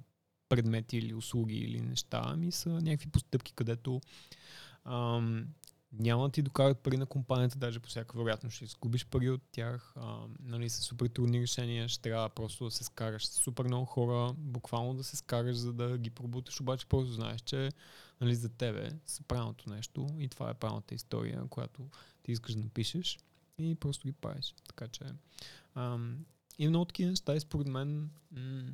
[0.49, 4.01] предмети или услуги или неща, ами са някакви постъпки, където
[4.83, 5.47] ам,
[5.99, 9.41] няма да ти докарат пари на компанията, даже по всяка вероятност ще изгубиш пари от
[9.51, 9.93] тях.
[9.95, 13.85] А, нали, са супер трудни решения, ще трябва просто да се скараш с супер много
[13.85, 17.69] хора, буквално да се скараш, за да ги пробуташ, обаче просто знаеш, че
[18.21, 21.89] нали, за тебе са правилното нещо и това е правилната история, която
[22.23, 23.19] ти искаш да напишеш
[23.57, 24.55] и просто ги правиш.
[24.67, 25.03] Така че
[25.75, 26.25] ам,
[26.59, 28.73] има много такива неща и според мен м-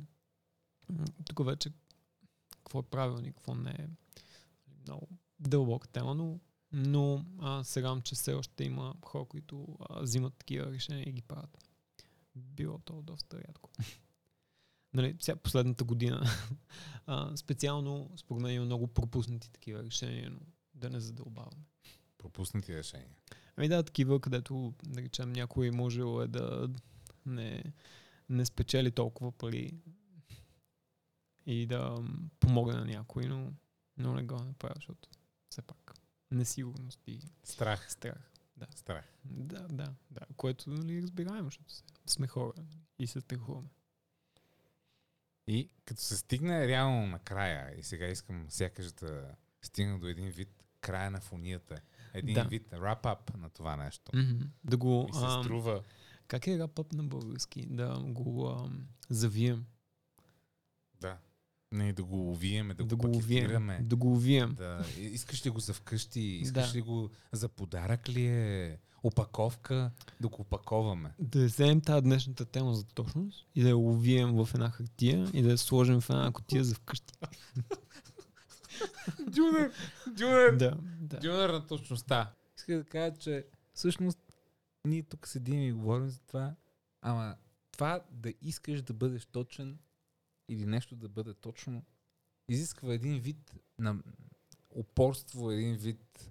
[0.88, 1.70] м- тук вече
[2.50, 3.88] какво е правилно и какво не е
[4.86, 5.08] много
[5.40, 6.40] дълбока тема, но,
[6.72, 11.12] но а, се радвам, че все още има хора, които а, взимат такива решения и
[11.12, 11.58] ги правят.
[12.36, 13.70] било то доста рядко.
[14.94, 16.26] нали, сега последната година
[17.06, 20.40] а, специално според мен има много пропуснати такива решения, но
[20.74, 21.64] да не задълбаваме.
[22.18, 23.16] Пропуснати решения.
[23.56, 26.68] Ами да, такива, където, да речем, някой можел е да
[27.26, 27.64] не,
[28.28, 29.74] не спечели толкова пари
[31.46, 32.04] и да
[32.40, 33.52] помогне на някой, но,
[33.96, 35.08] но не го направя, защото
[35.50, 36.01] все пак
[36.32, 37.90] несигурност и Страх.
[37.90, 38.28] страх.
[38.70, 39.04] Страх.
[39.24, 40.20] Да, да, да.
[40.36, 42.52] Което нали, разбираемо, защото се- сме хора
[42.98, 43.68] и се страхуваме.
[45.46, 50.48] И като се стигне реално накрая, и сега искам сякаш да стигна до един вид
[50.80, 51.76] края на фонията,
[52.14, 52.44] един Да.
[52.44, 54.12] вид wrap-up на това нещо.
[54.12, 54.46] Mm-hmm.
[54.64, 55.04] Да го...
[55.04, 55.82] Ми се ам, струва.
[56.26, 57.66] Как е рапъп на български?
[57.66, 59.66] Да го ам, завием.
[61.72, 63.20] Не, да го увиеме, да, да го го.
[63.80, 64.54] Да го увием.
[64.54, 64.84] Да.
[64.98, 66.20] Искаш ли го за вкъщи?
[66.20, 66.78] Искаш Да.
[66.78, 68.78] ли го за подарък ли е?
[69.02, 69.90] Опаковка?
[70.20, 71.14] Да го опаковаме.
[71.18, 75.42] Да вземем тази днешната тема за точност и да я увием в една хартия и
[75.42, 77.14] да я сложим в една котия за вкъщи.
[79.28, 79.72] Дюнер!
[80.06, 80.56] Дюнер!
[80.56, 81.18] да, да.
[81.18, 82.32] Дюнер на точността.
[82.58, 84.18] Иска да кажа, че всъщност
[84.86, 86.54] ние тук седим и говорим за това,
[87.00, 87.36] ама
[87.72, 89.78] това да искаш да бъдеш точен
[90.52, 91.84] или нещо да бъде точно,
[92.48, 94.02] изисква един вид на
[94.70, 96.30] упорство, един вид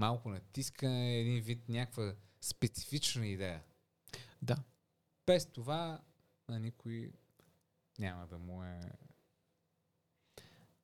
[0.00, 3.62] малко натискане, един вид някаква специфична идея.
[4.42, 4.56] Да.
[5.26, 6.00] Без това
[6.48, 7.12] на никой
[7.98, 8.80] няма да му е...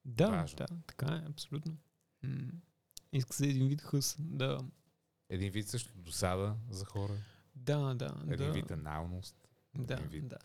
[0.04, 0.56] Да, Важно.
[0.56, 1.76] да, така е, абсолютно.
[2.22, 2.52] М.
[3.12, 4.16] Иска се един вид хъс.
[4.18, 4.64] Да,
[5.28, 7.14] Един вид също досада за хора,
[7.56, 8.22] да, да.
[8.22, 9.48] един да, вид аналност.
[9.78, 10.28] да, един вид.
[10.28, 10.38] да.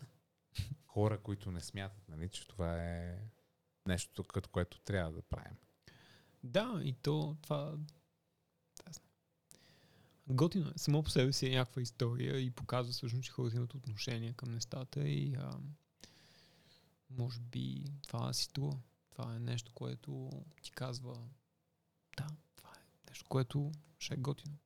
[1.00, 3.20] Хора, които не смятат, нали, че това е
[3.88, 5.58] нещо, като което трябва да правим.
[6.44, 7.78] Да, и то това...
[10.28, 10.74] Готино е.
[10.76, 14.52] Само по себе си е някаква история и показва всъщност, че хората имат отношение към
[14.52, 15.60] нещата и а,
[17.10, 18.80] може би това си струва.
[19.10, 20.30] Това е нещо, което
[20.62, 21.14] ти казва
[22.18, 24.58] да, това е нещо, което ще е готино.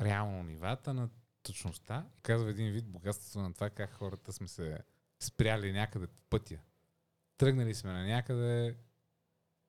[0.00, 1.10] Реално нивата на
[1.42, 4.78] точността казва един вид богатството на това как хората сме се
[5.20, 6.58] спряли някъде по пътя.
[7.38, 8.76] Тръгнали сме на някъде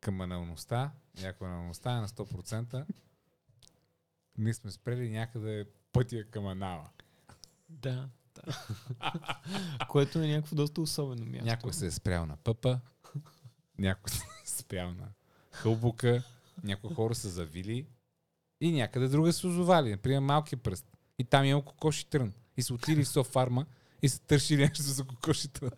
[0.02, 2.86] към аналността, някаква аналността е на 100%.
[4.38, 6.90] Ние сме спрели някъде пътя към анала.
[7.70, 8.66] Да, да.
[9.90, 11.46] което е някакво доста особено място.
[11.46, 12.80] Някой се е спрял на пъпа,
[13.78, 15.08] някой се е спрял на
[15.52, 16.24] хълбука,
[16.64, 17.88] някои хора са завили
[18.62, 20.98] и някъде друга са озовали, например малки пръст.
[21.20, 22.34] И там има кокоши трън.
[22.58, 23.66] И са отили в софарма
[24.02, 25.72] и са тършили нещо за кокоши трън.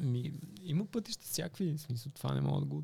[0.00, 0.32] Ми,
[0.62, 2.82] има пътища всякакви, в смисъл това не мога да го.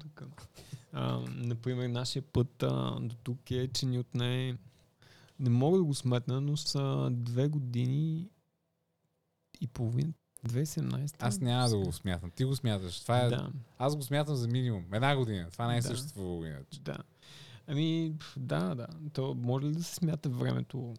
[0.92, 4.56] А, например, нашия път а, до тук е, че ни отне,
[5.40, 8.30] не мога да го сметна, но са две години
[9.60, 10.12] и половина.
[10.46, 11.14] 2017.
[11.18, 12.30] Аз няма да го смятам.
[12.30, 13.00] Ти го смяташ.
[13.00, 13.28] Това е...
[13.28, 14.84] Да, Аз го смятам за минимум.
[14.92, 15.48] Една година.
[15.50, 15.88] Това не е Да.
[15.88, 16.80] съществувало иначе.
[16.80, 16.98] да.
[17.66, 18.86] Ами, да, да.
[19.12, 20.94] То може ли да се смята времето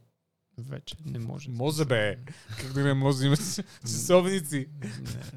[0.61, 0.95] вече?
[1.05, 1.49] Не може.
[1.49, 2.19] Може бе.
[2.61, 4.67] Как да не може да имаш часовници?
[4.81, 5.31] Не, не.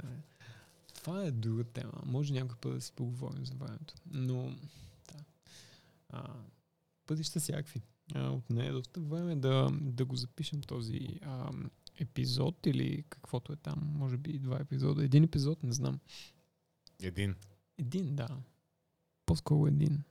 [0.94, 1.93] Това е друга тема.
[2.07, 3.94] Може някой път да си поговорим за времето.
[4.11, 4.57] Но,
[5.12, 5.24] да.
[6.11, 6.35] А,
[7.07, 7.82] пътища всякакви.
[8.15, 11.51] А, от нея е доста време да, да го запишем този а,
[11.99, 13.93] епизод или каквото е там.
[13.94, 15.05] Може би два епизода.
[15.05, 16.01] Един епизод, не знам.
[17.03, 17.35] Един.
[17.78, 18.28] Един, да.
[19.27, 20.03] По-скоро един.